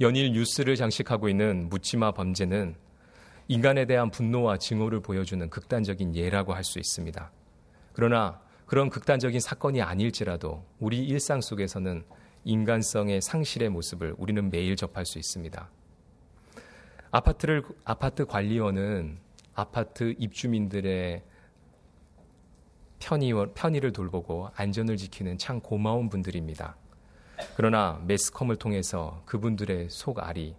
연일 0.00 0.32
뉴스를 0.32 0.74
장식하고 0.74 1.28
있는 1.28 1.68
묻지마 1.68 2.10
범죄는 2.10 2.74
인간에 3.46 3.84
대한 3.86 4.10
분노와 4.10 4.58
증오를 4.58 5.00
보여주는 5.02 5.48
극단적인 5.48 6.16
예라고 6.16 6.52
할 6.52 6.64
수 6.64 6.80
있습니다. 6.80 7.30
그러나 7.92 8.40
그런 8.66 8.90
극단적인 8.90 9.38
사건이 9.38 9.82
아닐지라도 9.82 10.64
우리 10.80 11.04
일상 11.04 11.40
속에서는 11.40 12.04
인간성의 12.44 13.20
상실의 13.20 13.68
모습을 13.68 14.14
우리는 14.18 14.50
매일 14.50 14.76
접할 14.76 15.04
수 15.04 15.18
있습니다. 15.18 15.68
아파트를 17.10 17.64
아파트 17.84 18.24
관리원은 18.24 19.18
아파트 19.54 20.14
입주민들의 20.18 21.22
편의, 22.98 23.32
편의를 23.54 23.92
돌보고 23.92 24.50
안전을 24.54 24.96
지키는 24.96 25.38
참 25.38 25.60
고마운 25.60 26.08
분들입니다. 26.08 26.76
그러나 27.56 28.00
매스컴을 28.06 28.56
통해서 28.56 29.22
그분들의 29.26 29.88
속알이 29.90 30.54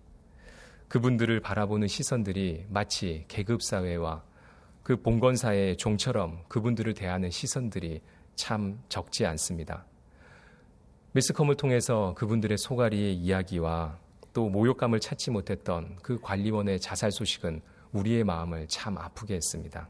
그분들을 0.87 1.39
바라보는 1.39 1.87
시선들이 1.87 2.65
마치 2.69 3.23
계급 3.27 3.61
사회와 3.61 4.23
그 4.83 5.01
봉건사의 5.01 5.77
종처럼 5.77 6.43
그분들을 6.47 6.93
대하는 6.95 7.29
시선들이 7.29 8.01
참 8.35 8.81
적지 8.89 9.25
않습니다. 9.25 9.85
미스컴을 11.13 11.55
통해서 11.55 12.13
그분들의 12.15 12.57
소가리의 12.57 13.13
이야기와 13.15 13.99
또 14.31 14.47
모욕감을 14.47 15.01
찾지 15.01 15.31
못했던 15.31 15.97
그 16.01 16.17
관리원의 16.21 16.79
자살 16.79 17.11
소식은 17.11 17.61
우리의 17.91 18.23
마음을 18.23 18.65
참 18.69 18.97
아프게 18.97 19.35
했습니다. 19.35 19.89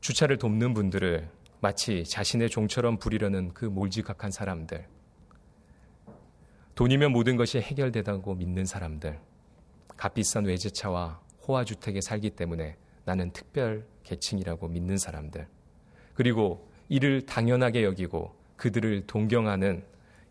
주차를 0.00 0.38
돕는 0.38 0.74
분들을 0.74 1.30
마치 1.60 2.02
자신의 2.02 2.50
종처럼 2.50 2.98
부리려는 2.98 3.54
그 3.54 3.64
몰지각한 3.64 4.32
사람들, 4.32 4.88
돈이면 6.74 7.12
모든 7.12 7.36
것이 7.36 7.60
해결되다고 7.60 8.34
믿는 8.34 8.66
사람들, 8.66 9.20
값비싼 9.96 10.46
외제차와 10.46 11.20
호화주택에 11.46 12.00
살기 12.00 12.30
때문에 12.30 12.76
나는 13.04 13.30
특별 13.32 13.86
계층이라고 14.02 14.66
믿는 14.66 14.98
사람들, 14.98 15.46
그리고 16.14 16.68
이를 16.88 17.24
당연하게 17.24 17.84
여기고 17.84 18.35
그들을 18.56 19.06
동경하는 19.06 19.84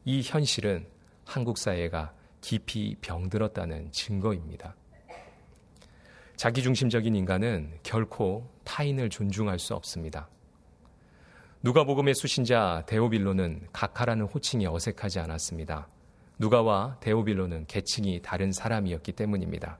이 0.05 0.21
현실은 0.23 0.85
한국 1.25 1.57
사회가 1.57 2.13
깊이 2.41 2.95
병들었다는 3.01 3.91
증거입니다. 3.91 4.75
자기중심적인 6.35 7.15
인간은 7.15 7.79
결코 7.81 8.49
타인을 8.63 9.09
존중할 9.09 9.57
수 9.57 9.73
없습니다. 9.73 10.27
누가복음의 11.63 12.13
수신자 12.13 12.83
데오빌로는 12.85 13.69
각하라는 13.73 14.25
호칭이 14.25 14.67
어색하지 14.67 15.19
않았습니다. 15.19 15.87
누가와 16.37 16.97
데오빌로는 16.99 17.65
계층이 17.67 18.21
다른 18.21 18.51
사람이었기 18.51 19.13
때문입니다. 19.13 19.79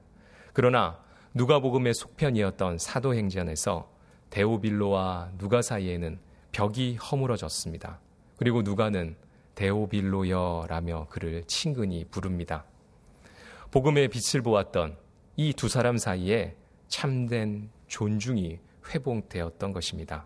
그러나 0.54 1.04
누가복음의 1.34 1.94
속편이었던 1.94 2.78
사도행전에서 2.78 3.92
데오빌로와 4.30 5.34
누가 5.38 5.62
사이에는 5.62 6.18
벽이 6.54 6.96
허물어졌습니다. 6.96 8.00
그리고 8.38 8.62
누가는 8.62 9.16
데오빌로여라며 9.56 11.08
그를 11.10 11.44
친근히 11.46 12.06
부릅니다. 12.06 12.66
복음의 13.72 14.10
빛을 14.10 14.42
보았던 14.44 14.98
이 15.38 15.54
두 15.54 15.68
사람 15.68 15.98
사이에 15.98 16.56
참된 16.88 17.70
존중이 17.88 18.60
회복되었던 18.90 19.74
것입니다. 19.74 20.26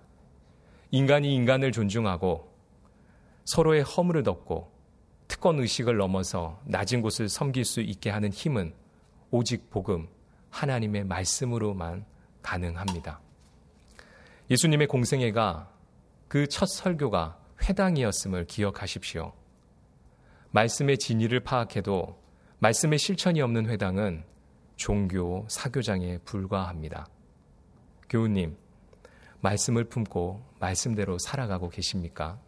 인간이 0.92 1.34
인간을 1.36 1.72
존중하고 1.72 2.52
서로의 3.46 3.84
허물을 3.84 4.24
덮고 4.24 4.72
특권 5.28 5.60
의식을 5.60 5.98
넘어서 5.98 6.60
낮은 6.66 7.02
곳을 7.02 7.30
섬길 7.30 7.66
수 7.66 7.82
있게 7.82 8.10
하는 8.10 8.32
힘은 8.32 8.74
오직 9.32 9.70
복음, 9.70 10.08
하나님의 10.50 11.06
말씀으로만 11.06 12.06
가능합니다. 12.42 13.20
예수님의 14.50 14.88
공생애가 14.88 15.72
그 16.28 16.48
첫 16.48 16.68
설교가 16.68 17.39
회당이었음을 17.62 18.46
기억하십시오. 18.46 19.34
말씀의 20.52 20.98
진리를 20.98 21.40
파악해도 21.42 22.18
말씀의 22.60 23.00
실천이 23.00 23.42
없는 23.42 23.70
회당은 23.70 24.24
종교 24.76 25.46
사교장에 25.50 26.20
불과합니다. 26.20 27.08
교우님, 28.10 28.58
말씀을 29.42 29.86
품고 29.86 30.42
말씀대로 30.60 31.18
살아가고 31.20 31.70
계십니까? 31.70 32.40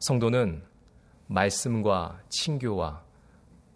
성도는 0.00 0.64
말씀과 1.26 2.20
친교와 2.28 3.02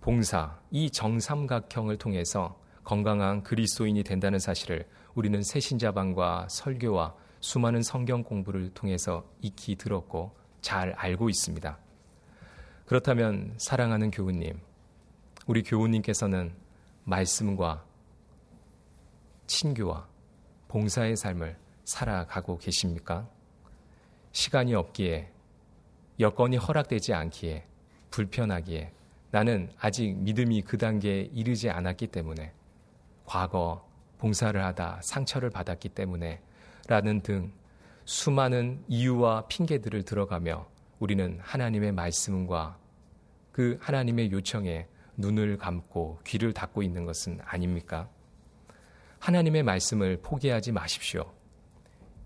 봉사, 0.01 0.61
이 0.71 0.91
정삼각형을 0.91 1.97
통해서 1.97 2.61
건강한 2.85 3.43
그리스도인이 3.43 4.03
된다는 4.05 4.39
사실을 4.39 4.87
우리는 5.15 5.43
새신자반과 5.43 6.49
설교와 6.51 7.15
수많은 7.41 7.83
성경 7.83 8.23
공부를 8.23 8.71
통해서 8.75 9.25
익히 9.41 9.77
들었고 9.77 10.37
잘 10.61 10.93
알고 10.93 11.29
있습니다. 11.29 11.79
그렇다면 12.87 13.55
사랑하는 13.59 14.11
교우님, 14.11 14.61
우리 15.47 15.63
교우님께서는 15.63 16.53
말씀과 17.05 17.85
친교와 19.47 20.07
봉사의 20.69 21.17
삶을 21.17 21.57
살아가고 21.85 22.59
계십니까? 22.59 23.29
시간이 24.33 24.75
없기에 24.75 25.31
여건이 26.21 26.57
허락되지 26.57 27.15
않기에 27.15 27.67
불편하기에 28.11 28.93
나는 29.31 29.71
아직 29.79 30.15
믿음이 30.17 30.63
그 30.63 30.79
단계에 30.79 31.31
이르지 31.33 31.71
않았기 31.71 32.09
때문에 32.09 32.53
과거 33.25 33.87
봉사를 34.19 34.63
하다 34.63 35.01
상처를 35.03 35.51
받았기 35.51 35.91
때문에 35.91 36.41
라는 36.89 37.21
등 37.21 37.53
수많은 38.07 38.83
이유와 38.89 39.47
핑계들을 39.49 40.05
들어가며 40.05 40.67
우리는 40.99 41.39
하나님의 41.43 41.93
말씀과 41.93 42.79
그 43.53 43.77
하나님의 43.83 44.33
요청에 44.33 44.87
눈을 45.19 45.59
감고 45.59 46.21
귀를 46.25 46.55
닫고 46.55 46.83
있는 46.83 47.05
것은 47.05 47.41
아닙니까? 47.45 48.09
하나님의 49.19 49.65
말씀을 49.65 50.21
포기하지 50.23 50.73
마십시오. 50.73 51.31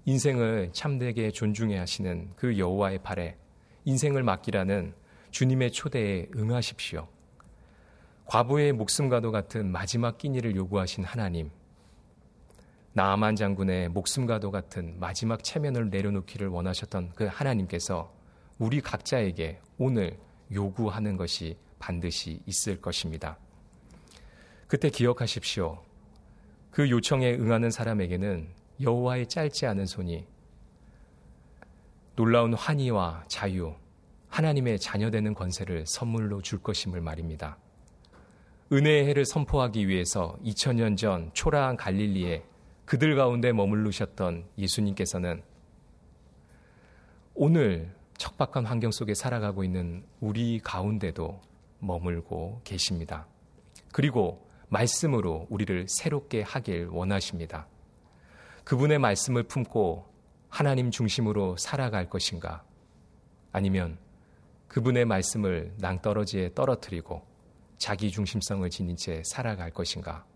인생을 0.05 0.71
참되게 0.73 1.33
존중해 1.33 1.77
하시는 1.77 2.31
그 2.37 2.57
여호와의 2.57 3.03
팔에 3.03 3.37
인생을 3.85 4.23
맡기라는 4.23 4.95
주님의 5.33 5.73
초대에 5.73 6.29
응하십시오. 6.37 7.09
과부의 8.27 8.75
목숨과도 8.75 9.33
같은 9.33 9.73
마지막 9.73 10.19
끼니를 10.19 10.55
요구하신 10.55 11.03
하나님, 11.03 11.51
나아만 12.95 13.37
장군의 13.37 13.89
목숨과도 13.89 14.51
같은 14.51 14.99
마지막 15.01 15.43
체면을 15.43 15.89
내려놓기를 15.89 16.49
원하셨던 16.49 17.13
그 17.15 17.25
하나님께서 17.25 18.13
우리 18.59 18.83
각자에게 18.83 19.61
오늘 19.79 20.19
요구하는 20.53 21.17
것이 21.17 21.57
반드시 21.79 22.41
있을 22.47 22.81
것입니다. 22.81 23.39
그때 24.67 24.91
기억하십시오. 24.91 25.83
그 26.71 26.91
요청에 26.91 27.33
응하는 27.33 27.71
사람에게는 27.71 28.49
여호와의 28.81 29.29
짧지 29.29 29.67
않은 29.67 29.87
손이 29.87 30.27
놀라운 32.15 32.53
환희와 32.53 33.25
자유, 33.27 33.75
하나님의 34.29 34.79
자녀되는 34.79 35.33
권세를 35.35 35.87
선물로 35.87 36.43
줄 36.43 36.63
것임을 36.63 37.01
말입니다. 37.01 37.57
은혜의 38.71 39.07
해를 39.07 39.25
선포하기 39.25 39.89
위해서 39.89 40.37
2000년 40.45 40.97
전 40.97 41.31
초라한 41.33 41.77
갈릴리에 41.77 42.43
그들 42.93 43.17
가운데 43.17 43.53
머물르셨던 43.53 44.51
예수님께서는 44.59 45.43
오늘 47.33 47.91
척박한 48.19 48.67
환경 48.67 48.91
속에 48.91 49.15
살아가고 49.15 49.65
있는 49.65 50.05
우리 50.21 50.61
가운데도 50.63 51.41
머물고 51.79 52.61
계십니다. 52.65 53.27
그리고 53.95 54.47
말씀으로 54.69 55.47
우리를 55.49 55.87
새롭게 55.89 56.43
하길 56.43 56.89
원하십니다. 56.89 57.67
그분의 58.65 58.99
말씀을 58.99 59.45
품고 59.45 60.05
하나님 60.51 60.91
중심으로 60.91 61.57
살아갈 61.57 62.11
것인가? 62.11 62.63
아니면 63.53 63.97
그분의 64.69 65.07
말씀을 65.07 65.73
낭떠러지에 65.79 66.53
떨어뜨리고 66.55 67.23
자기 67.79 68.11
중심성을 68.11 68.69
지닌 68.69 68.97
채 68.97 69.23
살아갈 69.25 69.71
것인가? 69.71 70.27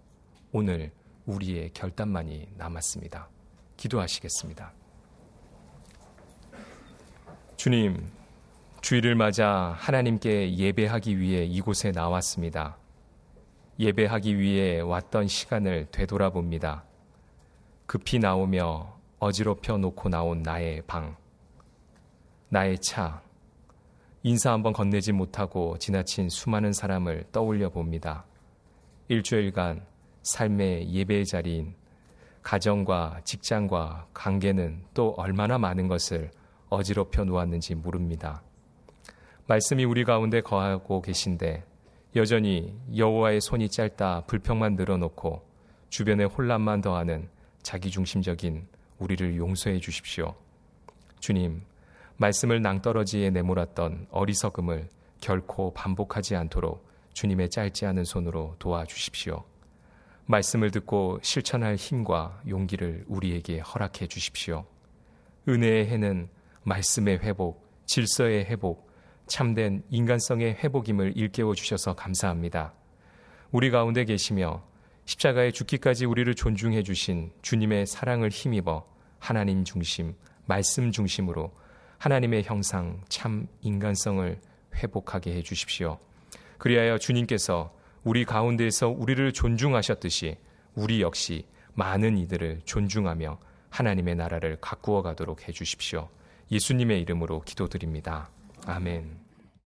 오늘 0.53 0.91
우리의 1.27 1.71
결단만이 1.75 2.49
남았습니다. 2.57 3.29
기도하시겠습니다. 3.77 4.73
주님, 7.57 8.11
주일을 8.81 9.15
맞아 9.15 9.75
하나님께 9.79 10.57
예배하기 10.57 11.19
위해 11.19 11.45
이곳에 11.45 11.91
나왔습니다. 11.91 12.77
예배하기 13.79 14.39
위해 14.39 14.81
왔던 14.81 15.27
시간을 15.27 15.89
되돌아봅니다. 15.91 16.85
급히 17.87 18.19
나오며 18.19 18.97
어지럽혀 19.19 19.79
놓고 19.79 20.09
나온 20.09 20.43
나의 20.43 20.83
방, 20.87 21.17
나의 22.49 22.79
차, 22.79 23.23
인사 24.23 24.53
한번 24.53 24.73
건네지 24.73 25.13
못하고 25.13 25.79
지나친 25.79 26.29
수많은 26.29 26.73
사람을 26.73 27.25
떠올려 27.33 27.71
봅니다. 27.71 28.25
일주일간 29.09 29.87
삶의 30.27 30.93
예배의 30.93 31.25
자리인 31.25 31.75
가정과 32.43 33.21
직장과 33.25 34.09
관계는 34.13 34.83
또 34.93 35.15
얼마나 35.17 35.57
많은 35.57 35.87
것을 35.87 36.31
어지럽혀 36.69 37.25
놓았는지 37.25 37.77
모릅니다. 37.77 38.43
말씀이 39.47 39.85
우리 39.85 40.05
가운데 40.05 40.41
거하고 40.41 41.01
계신데 41.01 41.65
여전히 42.17 42.75
여호와의 42.97 43.41
손이 43.41 43.69
짧다 43.69 44.23
불평만 44.27 44.75
늘어놓고 44.75 45.47
주변에 45.91 46.25
혼란만 46.25 46.81
더하는 46.81 47.29
자기중심적인 47.63 48.67
우리를 48.99 49.37
용서해 49.37 49.79
주십시오. 49.79 50.35
주님, 51.21 51.63
말씀을 52.17 52.63
낭떠러지에 52.63 53.31
내몰았던 53.31 54.09
어리석음을 54.11 54.89
결코 55.21 55.73
반복하지 55.73 56.35
않도록 56.35 56.85
주님의 57.13 57.51
짧지 57.51 57.87
않은 57.87 58.05
손으로 58.05 58.57
도와주십시오. 58.59 59.45
말씀을 60.27 60.71
듣고 60.73 61.19
실천할 61.23 61.77
힘과 61.77 62.43
용기를 62.49 63.05
우리에게 63.07 63.61
허락해 63.61 64.09
주십시오. 64.09 64.65
은혜의 65.49 65.87
해는 65.87 66.29
말씀의 66.65 67.21
회복, 67.21 67.65
질서의 67.87 68.45
회복, 68.47 68.91
참된 69.27 69.83
인간성의 69.91 70.55
회복임을 70.55 71.17
일깨워 71.17 71.55
주셔서 71.55 71.95
감사합니다. 71.95 72.75
우리 73.53 73.71
가운데 73.71 74.05
계시며 74.05 74.65
십자가에 75.05 75.53
죽기까지 75.53 76.05
우리를 76.05 76.35
존중해 76.35 76.83
주신 76.83 77.31
주님의 77.43 77.87
사랑을 77.87 78.29
힘입어 78.29 78.85
하나님 79.21 79.65
중심, 79.65 80.15
말씀 80.47 80.91
중심으로 80.91 81.53
하나님의 81.99 82.43
형상, 82.43 83.01
참 83.09 83.47
인간성을 83.63 84.41
회복하게 84.75 85.35
해 85.35 85.43
주십시오. 85.43 85.99
그리하여 86.59 86.99
주님께서 86.99 87.73
우리 88.07 88.25
가운데에서 88.25 88.89
우리를 88.89 89.33
존중하셨듯이 89.33 90.37
우리 90.77 91.03
역시 91.03 91.45
많은 91.75 92.17
이들을 92.19 92.61
존중하며 92.65 93.37
하나님의 93.69 94.15
나라를 94.15 94.59
가꾸어 94.61 95.03
가도록 95.03 95.49
해 95.49 95.53
주십시오. 95.53 96.09
예수님의 96.53 97.01
이름으로 97.01 97.43
기도드립니다. 97.43 98.31
아멘. 98.65 99.26